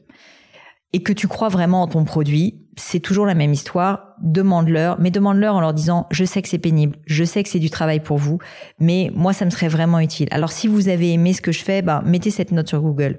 et 0.95 1.03
que 1.03 1.13
tu 1.13 1.29
crois 1.29 1.51
vraiment 1.51 1.83
en 1.83 1.87
ton 1.87 2.05
produit 2.05 2.62
c'est 2.77 3.01
toujours 3.01 3.27
la 3.27 3.35
même 3.35 3.53
histoire. 3.53 4.15
Demande-leur, 4.21 4.99
mais 5.01 5.11
demande-leur 5.11 5.55
en 5.55 5.61
leur 5.61 5.75
disant 5.75 6.07
je 6.11 6.25
sais 6.25 6.43
que 6.43 6.49
c'est 6.49 6.59
pénible, 6.59 6.97
je 7.07 7.25
sais 7.25 7.43
que 7.43 7.49
c'est 7.49 7.59
du 7.59 7.71
travail 7.71 8.01
pour 8.01 8.19
vous, 8.19 8.39
mais 8.79 9.11
moi 9.15 9.33
ça 9.33 9.45
me 9.45 9.51
serait 9.51 9.69
vraiment 9.69 10.01
utile. 10.01 10.29
Alors 10.31 10.53
si 10.53 10.69
vous 10.69 10.89
avez 10.89 11.13
aimé 11.13 11.33
ce 11.33 11.43
que 11.43 11.53
je 11.53 11.63
fais, 11.63 11.83
bah, 11.83 12.03
mettez 12.05 12.31
cette 12.31 12.53
note 12.53 12.69
sur 12.69 12.81
Google. 12.81 13.19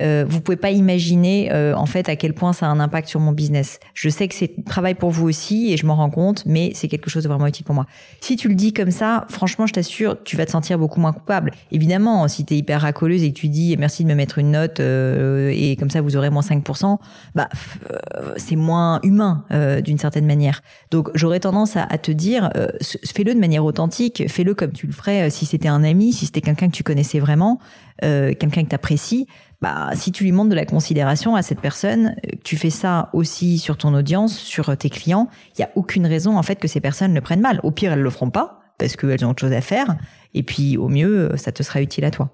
Euh, 0.00 0.24
vous 0.28 0.40
pouvez 0.40 0.56
pas 0.56 0.70
imaginer 0.70 1.52
euh, 1.52 1.74
en 1.74 1.86
fait 1.86 2.08
à 2.08 2.16
quel 2.16 2.34
point 2.34 2.52
ça 2.52 2.66
a 2.66 2.68
un 2.70 2.80
impact 2.80 3.08
sur 3.08 3.20
mon 3.20 3.32
business. 3.32 3.78
Je 3.94 4.08
sais 4.08 4.28
que 4.28 4.34
c'est 4.34 4.64
travail 4.64 4.94
pour 4.94 5.10
vous 5.10 5.28
aussi 5.28 5.72
et 5.72 5.76
je 5.76 5.86
m'en 5.86 5.96
rends 5.96 6.10
compte, 6.10 6.44
mais 6.46 6.72
c'est 6.74 6.88
quelque 6.88 7.10
chose 7.10 7.22
de 7.22 7.28
vraiment 7.28 7.46
utile 7.46 7.64
pour 7.64 7.74
moi. 7.74 7.86
Si 8.20 8.36
tu 8.36 8.48
le 8.48 8.54
dis 8.54 8.72
comme 8.72 8.90
ça, 8.90 9.26
franchement, 9.28 9.66
je 9.66 9.72
t'assure, 9.72 10.22
tu 10.24 10.36
vas 10.36 10.46
te 10.46 10.50
sentir 10.50 10.78
beaucoup 10.78 11.00
moins 11.00 11.12
coupable. 11.12 11.52
Évidemment, 11.70 12.28
si 12.28 12.44
tu 12.44 12.54
es 12.54 12.56
hyper 12.58 12.82
racoleuse 12.82 13.22
et 13.22 13.32
que 13.32 13.38
tu 13.38 13.48
dis 13.48 13.76
merci 13.78 14.04
de 14.04 14.08
me 14.08 14.14
mettre 14.14 14.38
une 14.38 14.52
note 14.52 14.80
euh, 14.80 15.52
et 15.54 15.76
comme 15.76 15.90
ça 15.90 16.00
vous 16.00 16.16
aurez 16.16 16.30
moins 16.30 16.42
5%, 16.42 16.98
bah 17.34 17.48
euh, 17.90 18.34
c'est 18.36 18.56
moins 18.56 19.00
humain 19.02 19.44
euh, 19.52 19.80
d'une 19.80 19.98
certaine 19.98 20.26
manière. 20.26 20.62
Donc 20.90 21.10
j'aurais 21.14 21.40
tendance 21.40 21.76
à, 21.76 21.82
à, 21.82 21.98
te 21.98 22.10
dire 22.12 22.50
fais-le 22.80 23.34
de 23.34 23.40
manière 23.40 23.64
authentique, 23.64 24.24
fais-le 24.28 24.54
comme 24.54 24.72
tu 24.72 24.86
le 24.86 24.92
ferais 24.92 25.30
si 25.30 25.46
c'était 25.46 25.68
un 25.68 25.84
ami, 25.84 26.12
si 26.12 26.26
c'était 26.26 26.40
quelqu'un 26.40 26.68
que 26.68 26.76
tu 26.76 26.82
connaissais 26.82 27.18
vraiment, 27.18 27.58
quelqu'un 28.00 28.64
que 28.64 28.68
tu 28.68 28.74
apprécies 28.74 29.26
bah, 29.60 29.90
si 29.94 30.10
tu 30.12 30.24
lui 30.24 30.32
montres 30.32 30.50
de 30.50 30.54
la 30.54 30.64
considération 30.64 31.36
à 31.36 31.42
cette 31.42 31.60
personne, 31.60 32.16
euh, 32.26 32.36
tu 32.44 32.56
fais 32.56 32.70
ça 32.70 33.10
aussi 33.12 33.58
sur 33.58 33.76
ton 33.76 33.94
audience, 33.94 34.36
sur 34.36 34.76
tes 34.76 34.90
clients, 34.90 35.28
il 35.56 35.60
y 35.60 35.64
a 35.64 35.70
aucune 35.74 36.06
raison 36.06 36.38
en 36.38 36.42
fait 36.42 36.56
que 36.56 36.68
ces 36.68 36.80
personnes 36.80 37.14
le 37.14 37.20
prennent 37.20 37.40
mal. 37.40 37.60
Au 37.62 37.70
pire, 37.70 37.92
elles 37.92 38.00
le 38.00 38.10
feront 38.10 38.30
pas 38.30 38.60
parce 38.78 38.96
qu'elles 38.96 39.24
ont 39.24 39.30
autre 39.30 39.40
chose 39.40 39.52
à 39.52 39.60
faire. 39.60 39.96
Et 40.32 40.42
puis, 40.42 40.78
au 40.78 40.88
mieux, 40.88 41.36
ça 41.36 41.52
te 41.52 41.62
sera 41.62 41.82
utile 41.82 42.04
à 42.06 42.10
toi. 42.10 42.30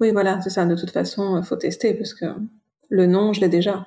Oui, 0.00 0.12
voilà, 0.12 0.40
c'est 0.40 0.50
ça. 0.50 0.64
De 0.64 0.76
toute 0.76 0.90
façon, 0.90 1.42
faut 1.42 1.56
tester 1.56 1.92
parce 1.92 2.14
que 2.14 2.24
le 2.88 3.06
nom, 3.06 3.32
je 3.34 3.40
l'ai 3.40 3.48
déjà. 3.48 3.86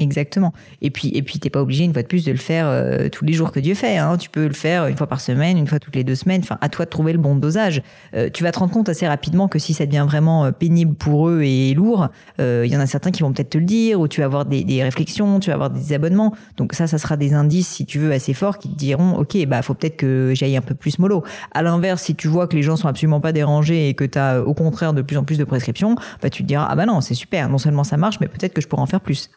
Exactement. 0.00 0.52
Et 0.82 0.90
puis, 0.90 1.12
et 1.14 1.22
puis, 1.22 1.38
t'es 1.38 1.50
pas 1.50 1.62
obligé 1.62 1.84
une 1.84 1.92
fois 1.92 2.02
de 2.02 2.08
plus 2.08 2.24
de 2.24 2.32
le 2.32 2.36
faire 2.36 2.66
euh, 2.66 3.08
tous 3.08 3.24
les 3.24 3.32
jours 3.32 3.52
que 3.52 3.60
Dieu 3.60 3.76
fait. 3.76 3.96
Hein. 3.96 4.16
Tu 4.16 4.28
peux 4.28 4.48
le 4.48 4.52
faire 4.52 4.88
une 4.88 4.96
fois 4.96 5.06
par 5.06 5.20
semaine, 5.20 5.56
une 5.56 5.68
fois 5.68 5.78
toutes 5.78 5.94
les 5.94 6.02
deux 6.02 6.16
semaines. 6.16 6.40
Enfin, 6.42 6.58
à 6.60 6.68
toi 6.68 6.84
de 6.84 6.90
trouver 6.90 7.12
le 7.12 7.20
bon 7.20 7.36
dosage. 7.36 7.80
Euh, 8.16 8.28
tu 8.28 8.42
vas 8.42 8.50
te 8.50 8.58
rendre 8.58 8.72
compte 8.72 8.88
assez 8.88 9.06
rapidement 9.06 9.46
que 9.46 9.60
si 9.60 9.72
ça 9.72 9.86
devient 9.86 10.04
vraiment 10.04 10.46
euh, 10.46 10.50
pénible 10.50 10.96
pour 10.96 11.28
eux 11.28 11.42
et 11.42 11.74
lourd, 11.74 12.08
il 12.40 12.66
y 12.66 12.76
en 12.76 12.80
a 12.80 12.86
certains 12.86 13.12
qui 13.12 13.22
vont 13.22 13.32
peut-être 13.32 13.50
te 13.50 13.58
le 13.58 13.64
dire, 13.64 14.00
ou 14.00 14.08
tu 14.08 14.20
vas 14.20 14.26
avoir 14.26 14.46
des, 14.46 14.64
des, 14.64 14.82
réflexions, 14.82 15.38
tu 15.38 15.50
vas 15.50 15.54
avoir 15.54 15.70
des 15.70 15.92
abonnements. 15.92 16.34
Donc 16.56 16.72
ça, 16.72 16.88
ça 16.88 16.98
sera 16.98 17.16
des 17.16 17.32
indices, 17.32 17.68
si 17.68 17.86
tu 17.86 18.00
veux, 18.00 18.10
assez 18.10 18.34
forts 18.34 18.58
qui 18.58 18.68
te 18.68 18.76
diront, 18.76 19.16
ok, 19.16 19.46
bah 19.46 19.62
faut 19.62 19.74
peut-être 19.74 19.96
que 19.96 20.32
j'aille 20.34 20.56
un 20.56 20.62
peu 20.62 20.74
plus 20.74 20.98
mollo. 20.98 21.22
À 21.52 21.62
l'inverse, 21.62 22.02
si 22.02 22.16
tu 22.16 22.26
vois 22.26 22.48
que 22.48 22.56
les 22.56 22.62
gens 22.62 22.74
sont 22.74 22.88
absolument 22.88 23.20
pas 23.20 23.32
dérangés 23.32 23.88
et 23.88 23.94
que 23.94 24.04
tu 24.04 24.18
as 24.18 24.42
au 24.42 24.54
contraire 24.54 24.92
de 24.92 25.02
plus 25.02 25.16
en 25.16 25.22
plus 25.22 25.38
de 25.38 25.44
prescriptions, 25.44 25.94
bah 26.20 26.30
tu 26.30 26.42
te 26.42 26.48
diras, 26.48 26.66
ah 26.68 26.74
bah 26.74 26.86
non, 26.86 27.00
c'est 27.00 27.14
super. 27.14 27.48
Non 27.48 27.58
seulement 27.58 27.84
ça 27.84 27.96
marche, 27.96 28.18
mais 28.20 28.26
peut-être 28.26 28.54
que 28.54 28.60
je 28.60 28.66
pourrais 28.66 28.82
en 28.82 28.86
faire 28.86 29.00
plus. 29.00 29.30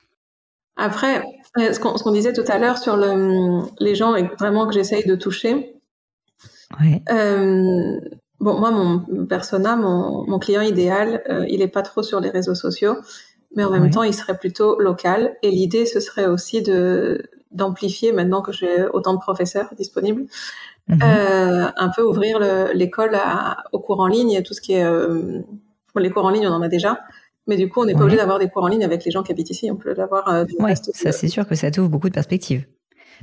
Après, 0.78 1.24
euh, 1.58 1.74
ce 1.74 1.80
qu'on 1.80 2.12
disait 2.12 2.34
tout 2.34 2.44
à 2.48 2.60
l'heure 2.60 2.78
sur 2.78 2.98
le, 2.98 3.62
les 3.80 3.96
gens 3.96 4.16
et 4.16 4.24
vraiment 4.40 4.68
que 4.68 4.74
j'essaye 4.74 5.06
de 5.06 5.16
toucher. 5.16 5.76
Ouais. 6.80 7.02
Euh, 7.12 8.00
bon, 8.40 8.60
moi, 8.60 8.72
mon 8.72 9.26
persona, 9.26 9.76
mon, 9.76 10.26
mon 10.28 10.38
client 10.38 10.62
idéal, 10.62 11.24
euh, 11.30 11.46
il 11.50 11.62
est 11.62 11.68
pas 11.68 11.82
trop 11.82 12.04
sur 12.04 12.20
les 12.20 12.30
réseaux 12.30 12.56
sociaux, 12.56 12.96
mais 13.56 13.63
en 13.63 13.72
même 13.72 13.90
temps, 13.90 14.04
il 14.04 14.13
serait 14.13 14.38
plutôt 14.38 14.80
local. 14.80 15.36
Et 15.42 15.50
l'idée, 15.50 15.86
ce 15.86 16.00
serait 16.00 16.28
aussi 16.28 16.62
de 16.62 17.24
d'amplifier, 17.50 18.12
maintenant 18.12 18.42
que 18.42 18.52
j'ai 18.52 18.86
autant 18.94 19.13
de 19.13 19.20
professeurs 19.20 19.70
disponibles, 19.78 20.26
mhm. 20.90 21.00
euh, 21.02 21.70
un 21.76 21.90
peu 21.90 22.04
ouvrir 22.04 22.40
l'école 22.74 23.18
au 23.72 23.80
cours 23.80 24.02
en 24.02 24.08
ligne 24.08 24.32
et 24.32 24.44
tout 24.44 24.54
ce 24.54 24.62
qui 24.62 24.74
est... 24.74 24.86
Les 25.96 26.12
cours 26.12 26.26
en 26.26 26.30
ligne, 26.30 26.46
on 26.46 26.52
en 26.52 26.62
a 26.62 26.68
déjà, 26.68 27.00
mais 27.48 27.56
du 27.56 27.70
coup, 27.70 27.82
on 27.82 27.86
n'est 27.86 27.94
pas 27.94 28.02
obligé 28.02 28.18
d'avoir 28.18 28.40
des 28.40 28.50
cours 28.50 28.64
en 28.64 28.68
ligne 28.68 28.84
avec 28.84 29.06
les 29.06 29.12
gens 29.12 29.24
qui 29.24 29.32
habitent 29.32 29.50
ici. 29.50 29.72
On 29.72 29.78
peut 29.78 29.94
l'avoir 29.96 30.28
euh, 30.28 30.46
ouais, 30.60 30.76
Ça, 30.76 31.12
c'est 31.12 31.28
sûr 31.30 31.48
que 31.48 31.56
ça 31.56 31.72
t'ouvre 31.72 31.90
beaucoup 31.90 32.10
de 32.10 32.14
perspectives. 32.14 32.66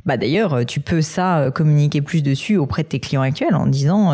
Bah 0.07 0.17
d'ailleurs, 0.17 0.55
euh, 0.55 0.65
tu 0.65 0.81
peux 0.81 1.03
ça 1.03 1.39
euh, 1.39 1.51
communiquer 1.53 2.03
plus 2.03 2.21
dessus 2.21 2.57
auprès 2.57 2.83
de 2.83 2.89
tes 2.89 2.99
clients 2.99 3.23
actuels 3.23 3.55
en 3.55 3.67
disant 3.67 4.13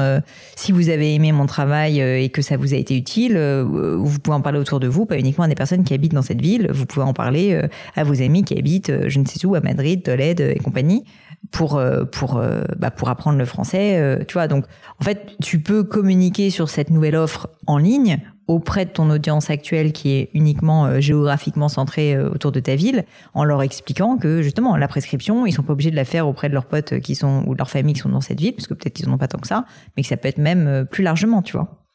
si 0.57 0.73
vous 0.73 0.91
avez 0.91 1.15
aimé 1.15 1.33
mon 1.33 1.47
travail 1.47 2.01
et 2.01 2.29
que 2.29 2.43
ça 2.43 2.57
vous 2.57 2.75
a 2.75 2.77
été 2.77 2.97
utile, 2.97 3.39
vous 3.39 4.19
pouvez 4.19 4.35
en 4.35 4.41
parler 4.41 4.59
autour 4.59 4.81
de 4.81 4.89
vous, 4.89 5.07
pas 5.07 5.19
uniquement 5.19 5.45
à 5.45 5.49
des 5.49 5.55
personnes 5.55 5.85
qui 5.85 5.95
habitent 5.95 6.13
dans 6.13 6.23
cette 6.23 6.41
ville. 6.41 6.69
Vous 6.73 6.87
pouvez 6.87 7.07
en 7.07 7.13
parler 7.13 7.61
à 7.95 8.05
vos 8.05 8.21
amis 8.21 8.45
qui 8.45 8.59
habitent, 8.59 9.09
je 9.09 9.19
ne 9.19 9.25
sais 9.25 9.47
où, 9.47 9.55
à 9.55 9.61
Madrid, 9.61 10.03
Tolède 10.03 10.41
et 10.41 10.59
compagnie, 10.59 11.05
pour 11.51 11.81
pour 12.13 12.43
bah, 12.77 12.91
pour 12.91 13.09
apprendre 13.09 13.39
le 13.39 13.45
français. 13.45 14.25
tu 14.27 14.35
vois, 14.35 14.49
donc 14.49 14.65
en 15.01 15.05
fait, 15.05 15.37
tu 15.43 15.61
peux 15.61 15.85
communiquer 15.85 16.51
sur 16.51 16.69
cette 16.69 16.91
nouvelle 16.91 17.17
offre 17.17 17.49
en 17.67 17.79
ligne 17.79 18.19
auprès 18.51 18.85
de 18.85 18.91
ton 18.91 19.09
audience 19.11 19.49
actuelle 19.49 19.93
qui 19.93 20.11
est 20.11 20.31
uniquement 20.35 20.87
euh, 20.87 21.01
géographiquement 21.01 21.69
centrée 21.69 22.17
euh, 22.17 22.31
autour 22.31 22.51
de 22.51 22.59
ta 22.59 22.75
ville, 22.75 23.05
en 23.33 23.45
leur 23.45 23.63
expliquant 23.63 24.19
que 24.19 24.43
justement 24.43 24.77
la 24.77 24.89
prescription, 24.89 25.47
ils 25.47 25.53
sont 25.53 25.63
pas 25.63 25.73
obligés 25.73 25.93
de 25.93 25.97
la 25.97 26.05
faire 26.05 26.27
auprès 26.27 26.49
de 26.49 26.55
leurs 26.55 26.67
potes 26.67 26.99
qui 26.99 27.15
sont 27.15 27.45
ou 27.47 27.53
de 27.55 27.59
leur 27.59 27.71
famille 27.71 27.95
qui 27.95 28.01
sont 28.01 28.09
dans 28.09 28.21
cette 28.21 28.41
ville, 28.41 28.53
parce 28.53 28.67
que 28.67 28.75
peut-être 28.75 28.95
qu'ils 28.95 29.09
en 29.09 29.13
ont 29.13 29.19
pas 29.19 29.29
tant 29.29 29.39
que 29.39 29.47
ça, 29.47 29.67
mais 29.97 30.03
que 30.03 30.09
ça 30.09 30.17
peut 30.17 30.27
être 30.27 30.39
même 30.39 30.67
euh, 30.67 30.85
plus 30.85 31.05
largement, 31.05 31.43
tu 31.43 31.53
vois. 31.53 31.87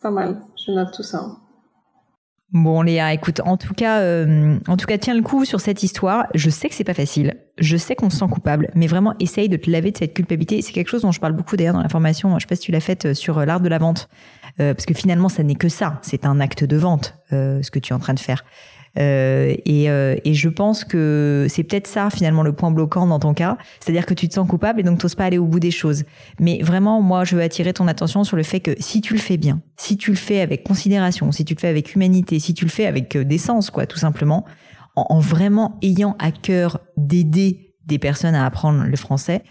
Pas 0.00 0.12
mal, 0.12 0.40
je 0.64 0.70
note 0.70 0.92
tout 0.94 1.02
ça. 1.02 1.41
Bon 2.52 2.82
Léa, 2.82 3.14
écoute, 3.14 3.40
en 3.46 3.56
tout 3.56 3.72
cas, 3.72 4.02
en 4.68 4.76
tout 4.76 4.86
cas, 4.86 4.98
tiens 4.98 5.14
le 5.14 5.22
coup 5.22 5.46
sur 5.46 5.60
cette 5.60 5.82
histoire. 5.82 6.26
Je 6.34 6.50
sais 6.50 6.68
que 6.68 6.74
c'est 6.74 6.84
pas 6.84 6.92
facile, 6.92 7.36
je 7.58 7.78
sais 7.78 7.94
qu'on 7.94 8.10
se 8.10 8.18
sent 8.18 8.26
coupable, 8.30 8.70
mais 8.74 8.86
vraiment 8.86 9.14
essaye 9.20 9.48
de 9.48 9.56
te 9.56 9.70
laver 9.70 9.90
de 9.90 9.96
cette 9.96 10.12
culpabilité. 10.12 10.60
C'est 10.60 10.72
quelque 10.72 10.88
chose 10.88 11.00
dont 11.00 11.12
je 11.12 11.20
parle 11.20 11.32
beaucoup 11.32 11.56
d'ailleurs 11.56 11.74
dans 11.74 11.82
la 11.82 11.88
formation. 11.88 12.38
Je 12.38 12.40
sais 12.40 12.46
pas 12.46 12.56
si 12.56 12.62
tu 12.62 12.72
l'as 12.72 12.80
faite 12.80 13.14
sur 13.14 13.40
l'art 13.46 13.60
de 13.60 13.70
la 13.70 13.78
vente. 13.78 14.10
Euh, 14.60 14.74
parce 14.74 14.86
que 14.86 14.94
finalement, 14.94 15.28
ça 15.28 15.42
n'est 15.42 15.54
que 15.54 15.68
ça. 15.68 15.98
C'est 16.02 16.26
un 16.26 16.40
acte 16.40 16.64
de 16.64 16.76
vente, 16.76 17.16
euh, 17.32 17.62
ce 17.62 17.70
que 17.70 17.78
tu 17.78 17.92
es 17.92 17.96
en 17.96 17.98
train 17.98 18.14
de 18.14 18.20
faire. 18.20 18.44
Euh, 18.98 19.54
et, 19.64 19.88
euh, 19.88 20.16
et, 20.24 20.34
je 20.34 20.48
pense 20.48 20.84
que 20.84 21.46
c'est 21.48 21.64
peut-être 21.64 21.86
ça 21.86 22.10
finalement 22.10 22.42
le 22.42 22.52
point 22.52 22.70
bloquant 22.70 23.06
dans 23.06 23.18
ton 23.18 23.32
cas, 23.32 23.56
c'est-à-dire 23.80 24.04
que 24.04 24.12
tu 24.12 24.28
te 24.28 24.34
sens 24.34 24.46
coupable 24.46 24.80
et 24.80 24.82
donc 24.82 24.98
t'oses 24.98 25.14
pas 25.14 25.24
aller 25.24 25.38
au 25.38 25.46
bout 25.46 25.60
des 25.60 25.70
choses. 25.70 26.04
Mais 26.38 26.60
vraiment, 26.62 27.00
moi, 27.00 27.24
je 27.24 27.36
veux 27.36 27.42
attirer 27.42 27.72
ton 27.72 27.88
attention 27.88 28.22
sur 28.22 28.36
le 28.36 28.42
fait 28.42 28.60
que 28.60 28.72
si 28.78 29.00
tu 29.00 29.14
le 29.14 29.20
fais 29.20 29.38
bien, 29.38 29.62
si 29.76 29.96
tu 29.96 30.10
le 30.10 30.16
fais 30.16 30.40
avec 30.40 30.62
considération, 30.62 31.32
si 31.32 31.44
tu 31.44 31.54
le 31.54 31.60
fais 31.60 31.68
avec 31.68 31.94
humanité, 31.94 32.38
si 32.38 32.52
tu 32.52 32.64
le 32.66 32.70
fais 32.70 32.86
avec 32.86 33.16
décence, 33.16 33.70
quoi, 33.70 33.86
tout 33.86 33.98
simplement, 33.98 34.44
en, 34.94 35.06
en 35.08 35.20
vraiment 35.20 35.78
ayant 35.82 36.14
à 36.18 36.30
cœur 36.30 36.80
d'aider 36.98 37.74
des 37.86 37.98
personnes 37.98 38.34
à 38.34 38.44
apprendre 38.44 38.84
le 38.84 38.96
français, 38.96 39.42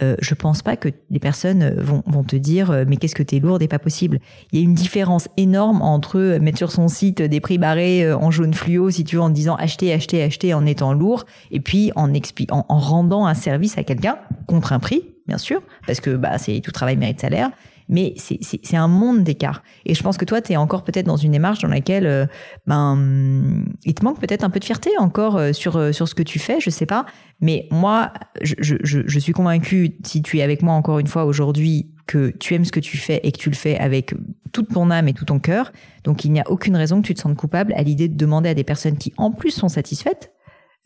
euh, 0.00 0.16
je 0.20 0.34
pense 0.34 0.62
pas 0.62 0.76
que 0.76 0.88
les 1.10 1.18
personnes 1.18 1.62
euh, 1.62 1.82
vont, 1.82 2.02
vont 2.06 2.24
te 2.24 2.36
dire 2.36 2.70
euh, 2.70 2.84
mais 2.88 2.96
qu'est-ce 2.96 3.14
que 3.14 3.22
t'es 3.22 3.40
lourde 3.40 3.60
et 3.60 3.68
pas 3.68 3.78
possible. 3.78 4.20
Il 4.50 4.58
y 4.58 4.62
a 4.62 4.64
une 4.64 4.74
différence 4.74 5.28
énorme 5.36 5.82
entre 5.82 6.18
euh, 6.18 6.40
mettre 6.40 6.56
sur 6.56 6.72
son 6.72 6.88
site 6.88 7.20
des 7.20 7.40
prix 7.40 7.58
barrés 7.58 8.10
en 8.10 8.30
jaune 8.30 8.54
fluo 8.54 8.90
si 8.90 9.04
tu 9.04 9.16
veux 9.16 9.22
en 9.22 9.28
disant 9.28 9.54
acheter, 9.56 9.92
acheter, 9.92 10.22
acheter 10.22 10.54
en 10.54 10.64
étant 10.64 10.94
lourd 10.94 11.26
et 11.50 11.60
puis 11.60 11.92
en, 11.94 12.10
en, 12.10 12.64
en 12.68 12.78
rendant 12.78 13.26
un 13.26 13.34
service 13.34 13.76
à 13.76 13.82
quelqu'un 13.82 14.16
contre 14.46 14.72
un 14.72 14.78
prix 14.78 15.02
bien 15.26 15.38
sûr 15.38 15.60
parce 15.86 16.00
que 16.00 16.16
bah 16.16 16.38
c'est 16.38 16.60
tout 16.60 16.72
travail 16.72 16.96
mérite 16.96 17.20
salaire 17.20 17.50
mais 17.92 18.14
c'est 18.16 18.76
un 18.76 18.88
monde 18.88 19.22
d'écart. 19.22 19.62
Et 19.84 19.94
je 19.94 20.02
pense 20.02 20.16
que 20.16 20.24
toi, 20.24 20.40
tu 20.40 20.52
es 20.52 20.56
encore 20.56 20.82
peut-être 20.82 21.06
dans 21.06 21.16
une 21.16 21.32
démarche 21.32 21.60
dans 21.60 21.68
laquelle 21.68 22.06
euh, 22.06 22.26
ben, 22.66 23.64
il 23.84 23.94
te 23.94 24.02
manque 24.02 24.18
peut-être 24.18 24.42
un 24.42 24.50
peu 24.50 24.58
de 24.58 24.64
fierté 24.64 24.90
encore 24.98 25.36
euh, 25.36 25.52
sur, 25.52 25.76
euh, 25.76 25.92
sur 25.92 26.08
ce 26.08 26.14
que 26.14 26.22
tu 26.22 26.38
fais, 26.38 26.58
je 26.58 26.70
sais 26.70 26.86
pas. 26.86 27.04
Mais 27.40 27.68
moi, 27.70 28.12
je, 28.40 28.54
je, 28.58 28.76
je 29.06 29.18
suis 29.18 29.32
convaincue, 29.32 29.98
si 30.04 30.22
tu 30.22 30.38
es 30.38 30.42
avec 30.42 30.62
moi 30.62 30.74
encore 30.74 30.98
une 30.98 31.06
fois 31.06 31.26
aujourd'hui, 31.26 31.92
que 32.06 32.30
tu 32.40 32.54
aimes 32.54 32.64
ce 32.64 32.72
que 32.72 32.80
tu 32.80 32.96
fais 32.96 33.20
et 33.22 33.30
que 33.30 33.38
tu 33.38 33.50
le 33.50 33.54
fais 33.54 33.78
avec 33.78 34.14
toute 34.52 34.70
ton 34.70 34.90
âme 34.90 35.08
et 35.08 35.12
tout 35.12 35.26
ton 35.26 35.38
cœur. 35.38 35.70
Donc 36.04 36.24
il 36.24 36.32
n'y 36.32 36.40
a 36.40 36.50
aucune 36.50 36.76
raison 36.76 37.00
que 37.02 37.06
tu 37.06 37.14
te 37.14 37.20
sentes 37.20 37.36
coupable 37.36 37.74
à 37.76 37.82
l'idée 37.82 38.08
de 38.08 38.16
demander 38.16 38.48
à 38.48 38.54
des 38.54 38.64
personnes 38.64 38.96
qui 38.96 39.12
en 39.18 39.30
plus 39.30 39.50
sont 39.50 39.68
satisfaites 39.68 40.32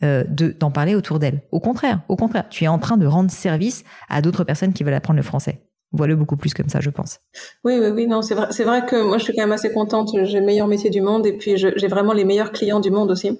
euh, 0.03 0.23
de 0.27 0.55
d'en 0.59 0.71
parler 0.71 0.95
autour 0.95 1.19
d'elles. 1.19 1.41
Au 1.51 1.59
contraire, 1.59 2.01
au 2.07 2.15
contraire, 2.15 2.47
tu 2.49 2.65
es 2.65 2.67
en 2.67 2.79
train 2.79 2.97
de 2.97 3.07
rendre 3.07 3.31
service 3.31 3.83
à 4.09 4.21
d'autres 4.21 4.43
personnes 4.43 4.73
qui 4.73 4.83
veulent 4.83 4.93
apprendre 4.93 5.17
le 5.17 5.23
français. 5.23 5.66
Voilà 5.91 6.15
beaucoup 6.15 6.35
plus 6.35 6.53
comme 6.53 6.69
ça, 6.69 6.79
je 6.79 6.89
pense. 6.89 7.19
Oui, 7.63 7.77
oui, 7.79 7.89
oui, 7.89 8.07
non, 8.07 8.21
c'est 8.21 8.35
vrai, 8.35 8.47
c'est 8.51 8.63
vrai 8.63 8.85
que 8.85 9.01
moi, 9.01 9.17
je 9.17 9.23
suis 9.23 9.33
quand 9.33 9.43
même 9.43 9.53
assez 9.53 9.71
contente. 9.71 10.09
J'ai 10.23 10.39
le 10.39 10.45
meilleur 10.45 10.67
métier 10.67 10.89
du 10.89 11.01
monde 11.01 11.25
et 11.25 11.33
puis 11.33 11.57
j'ai 11.57 11.87
vraiment 11.87 12.13
les 12.13 12.25
meilleurs 12.25 12.51
clients 12.51 12.79
du 12.79 12.91
monde 12.91 13.09
aussi. 13.11 13.39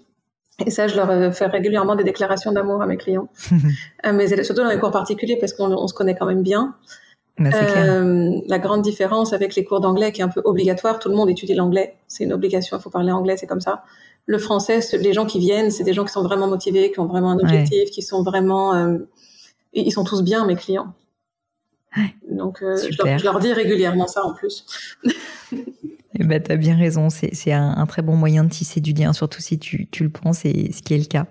Et 0.65 0.71
ça, 0.71 0.87
je 0.87 0.95
leur 0.95 1.09
euh, 1.11 1.31
fais 1.31 1.45
régulièrement 1.45 1.95
des 1.95 2.03
déclarations 2.03 2.51
d'amour 2.51 2.81
à 2.81 2.87
mes 2.87 2.97
clients. 2.97 3.29
Euh, 4.05 4.13
mais 4.13 4.27
surtout 4.43 4.61
dans 4.61 4.69
les 4.69 4.79
cours 4.79 4.91
particuliers 4.91 5.37
parce 5.39 5.53
qu'on 5.53 5.87
se 5.87 5.93
connaît 5.93 6.15
quand 6.15 6.27
même 6.27 6.43
bien. 6.43 6.75
Bah, 7.39 7.49
euh, 7.53 8.41
la 8.47 8.57
grande 8.57 8.81
différence 8.81 9.31
avec 9.31 9.55
les 9.55 9.63
cours 9.63 9.79
d'anglais 9.79 10.11
qui 10.11 10.21
est 10.21 10.23
un 10.23 10.29
peu 10.29 10.41
obligatoire, 10.43 10.97
tout 10.97 11.09
le 11.09 11.15
monde 11.15 11.29
étudie 11.29 11.53
l'anglais, 11.53 11.95
c'est 12.07 12.23
une 12.23 12.33
obligation, 12.33 12.77
il 12.77 12.81
faut 12.81 12.89
parler 12.89 13.11
anglais, 13.11 13.37
c'est 13.37 13.45
comme 13.45 13.61
ça. 13.61 13.83
Le 14.25 14.39
français, 14.39 14.79
les 14.99 15.13
gens 15.13 15.25
qui 15.25 15.39
viennent, 15.39 15.69
c'est 15.69 15.83
des 15.83 15.93
gens 15.93 16.03
qui 16.03 16.11
sont 16.11 16.23
vraiment 16.23 16.47
motivés, 16.47 16.91
qui 16.91 16.99
ont 16.99 17.05
vraiment 17.05 17.31
un 17.31 17.39
objectif, 17.39 17.91
qui 17.91 18.01
sont 18.01 18.23
vraiment, 18.23 18.73
euh, 18.73 18.97
ils 19.73 19.91
sont 19.91 20.03
tous 20.03 20.23
bien 20.23 20.45
mes 20.45 20.55
clients. 20.55 20.93
Donc 22.37 22.61
euh, 22.61 22.77
je 22.77 23.03
leur, 23.03 23.17
je 23.17 23.23
leur 23.23 23.39
dis 23.39 23.51
régulièrement 23.51 24.07
ça 24.07 24.23
en 24.23 24.33
plus. 24.33 24.65
Eh 26.19 26.23
ben, 26.23 26.41
tu 26.41 26.51
as 26.51 26.55
bien 26.55 26.75
raison, 26.75 27.09
c'est 27.09 27.51
un, 27.51 27.75
un, 27.77 27.85
très 27.85 28.01
bon 28.01 28.15
moyen 28.15 28.43
de 28.43 28.49
tisser 28.49 28.79
du 28.79 28.93
lien, 28.93 29.13
surtout 29.13 29.41
si 29.41 29.59
tu, 29.59 29.87
tu 29.87 30.03
le 30.03 30.09
penses 30.09 30.45
et 30.45 30.71
ce 30.71 30.81
qui 30.81 30.95
est 30.95 30.97
le 30.97 31.05
cas. 31.05 31.27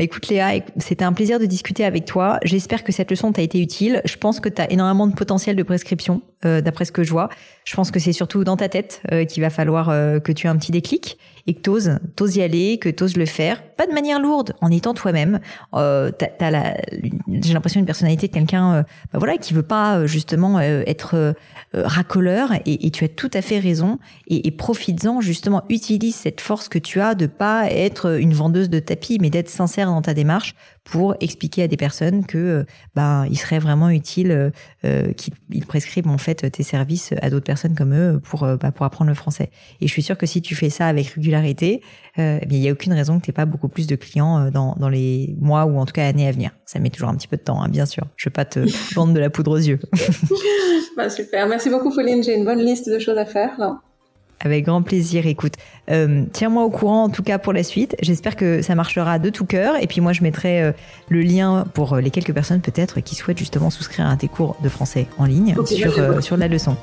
Bah, 0.00 0.04
écoute 0.04 0.28
Léa, 0.28 0.52
c'était 0.78 1.04
un 1.04 1.12
plaisir 1.12 1.38
de 1.38 1.44
discuter 1.44 1.84
avec 1.84 2.06
toi. 2.06 2.38
J'espère 2.42 2.84
que 2.84 2.90
cette 2.90 3.10
leçon 3.10 3.32
t'a 3.32 3.42
été 3.42 3.60
utile. 3.60 4.00
Je 4.06 4.16
pense 4.16 4.40
que 4.40 4.48
tu 4.48 4.62
as 4.62 4.72
énormément 4.72 5.06
de 5.06 5.12
potentiel 5.12 5.56
de 5.56 5.62
prescription, 5.62 6.22
euh, 6.46 6.62
d'après 6.62 6.86
ce 6.86 6.92
que 6.92 7.02
je 7.02 7.10
vois. 7.10 7.28
Je 7.64 7.76
pense 7.76 7.90
que 7.90 8.00
c'est 8.00 8.12
surtout 8.12 8.42
dans 8.42 8.56
ta 8.56 8.68
tête 8.68 9.02
euh, 9.12 9.24
qu'il 9.24 9.42
va 9.42 9.50
falloir 9.50 9.90
euh, 9.90 10.18
que 10.18 10.32
tu 10.32 10.46
aies 10.46 10.50
un 10.50 10.56
petit 10.56 10.72
déclic 10.72 11.18
et 11.46 11.54
que 11.54 11.60
t'oses, 11.60 11.98
t'oses 12.16 12.36
y 12.36 12.42
aller, 12.42 12.78
que 12.78 12.88
t'oses 12.88 13.16
le 13.16 13.26
faire, 13.26 13.62
pas 13.76 13.86
de 13.86 13.92
manière 13.92 14.20
lourde, 14.20 14.54
en 14.60 14.70
étant 14.70 14.94
toi-même. 14.94 15.40
J'ai 15.74 17.54
l'impression 17.54 17.80
une 17.80 17.86
personnalité 17.86 18.28
de 18.28 18.32
quelqu'un, 18.32 18.74
euh, 18.74 18.82
bah 19.12 19.18
voilà, 19.18 19.36
qui 19.36 19.54
veut 19.54 19.62
pas 19.62 20.06
justement 20.06 20.60
être 20.60 21.34
racoleur, 21.72 22.52
et, 22.66 22.86
et, 22.86 22.90
tu 22.90 23.04
as 23.04 23.08
tout 23.08 23.30
à 23.32 23.42
fait 23.42 23.58
raison. 23.58 23.98
Et, 24.26 24.46
et 24.46 24.50
profites-en 24.50 25.20
justement, 25.20 25.62
utilise 25.68 26.14
cette 26.14 26.40
force 26.40 26.68
que 26.68 26.78
tu 26.78 27.00
as 27.00 27.14
de 27.14 27.26
pas 27.26 27.70
être 27.70 28.18
une 28.18 28.32
vendeuse 28.32 28.68
de 28.68 28.78
tapis, 28.78 29.18
mais 29.20 29.30
d'être 29.30 29.48
sincère 29.48 29.89
dans 29.94 30.02
ta 30.02 30.14
démarche 30.14 30.54
pour 30.84 31.14
expliquer 31.20 31.64
à 31.64 31.68
des 31.68 31.76
personnes 31.76 32.24
que 32.24 32.64
ben 32.94 33.26
il 33.30 33.38
serait 33.38 33.58
vraiment 33.58 33.90
utile 33.90 34.52
euh, 34.84 35.12
qu'ils 35.12 35.66
prescrivent 35.66 36.08
en 36.08 36.18
fait 36.18 36.50
tes 36.50 36.62
services 36.62 37.14
à 37.22 37.30
d'autres 37.30 37.46
personnes 37.46 37.74
comme 37.74 37.94
eux 37.94 38.20
pour 38.22 38.46
bah, 38.56 38.72
pour 38.72 38.86
apprendre 38.86 39.08
le 39.08 39.14
français. 39.14 39.50
Et 39.80 39.86
je 39.86 39.92
suis 39.92 40.02
sûre 40.02 40.18
que 40.18 40.26
si 40.26 40.42
tu 40.42 40.54
fais 40.54 40.70
ça 40.70 40.86
avec 40.86 41.08
régularité, 41.08 41.82
euh, 42.18 42.38
il 42.50 42.60
n'y 42.60 42.68
a 42.68 42.72
aucune 42.72 42.92
raison 42.92 43.18
que 43.20 43.24
tu 43.24 43.32
pas 43.32 43.46
beaucoup 43.46 43.68
plus 43.68 43.86
de 43.86 43.96
clients 43.96 44.38
euh, 44.38 44.50
dans, 44.50 44.74
dans 44.78 44.88
les 44.88 45.34
mois 45.40 45.64
ou 45.64 45.78
en 45.78 45.86
tout 45.86 45.92
cas 45.92 46.06
années 46.06 46.26
à 46.26 46.32
venir. 46.32 46.50
Ça 46.66 46.78
met 46.78 46.90
toujours 46.90 47.08
un 47.08 47.14
petit 47.14 47.28
peu 47.28 47.36
de 47.36 47.42
temps, 47.42 47.62
hein, 47.62 47.68
bien 47.68 47.86
sûr. 47.86 48.04
Je 48.16 48.28
ne 48.28 48.30
veux 48.30 48.32
pas 48.32 48.44
te 48.44 48.60
vendre 48.94 49.12
de 49.12 49.20
la 49.20 49.30
poudre 49.30 49.52
aux 49.52 49.56
yeux. 49.56 49.78
bah, 50.96 51.10
super. 51.10 51.46
Merci 51.46 51.70
beaucoup, 51.70 51.94
Pauline. 51.94 52.22
J'ai 52.22 52.34
une 52.34 52.44
bonne 52.44 52.60
liste 52.60 52.88
de 52.88 52.98
choses 52.98 53.18
à 53.18 53.26
faire. 53.26 53.58
Là. 53.58 53.80
Avec 54.42 54.64
grand 54.64 54.82
plaisir. 54.82 55.26
Écoute, 55.26 55.54
euh, 55.90 56.24
tiens-moi 56.32 56.64
au 56.64 56.70
courant 56.70 57.04
en 57.04 57.08
tout 57.10 57.22
cas 57.22 57.38
pour 57.38 57.52
la 57.52 57.62
suite. 57.62 57.94
J'espère 58.00 58.36
que 58.36 58.62
ça 58.62 58.74
marchera 58.74 59.18
de 59.18 59.28
tout 59.28 59.44
cœur. 59.44 59.74
Et 59.80 59.86
puis 59.86 60.00
moi, 60.00 60.12
je 60.12 60.22
mettrai 60.22 60.62
euh, 60.62 60.72
le 61.08 61.20
lien 61.20 61.66
pour 61.74 61.96
les 61.96 62.10
quelques 62.10 62.32
personnes 62.32 62.60
peut-être 62.60 63.00
qui 63.00 63.14
souhaitent 63.14 63.38
justement 63.38 63.70
souscrire 63.70 64.06
à 64.06 64.16
tes 64.16 64.28
cours 64.28 64.56
de 64.62 64.68
français 64.68 65.06
en 65.18 65.26
ligne 65.26 65.54
sur, 65.66 65.98
euh, 65.98 66.20
sur 66.20 66.36
la 66.36 66.48
leçon. 66.48 66.76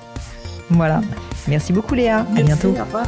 Voilà. 0.70 1.02
Merci 1.48 1.74
beaucoup 1.74 1.96
Léa. 1.96 2.26
Merci, 2.30 2.42
à 2.42 2.46
bientôt. 2.46 2.70
Au 2.80 2.84
revoir. 2.84 3.08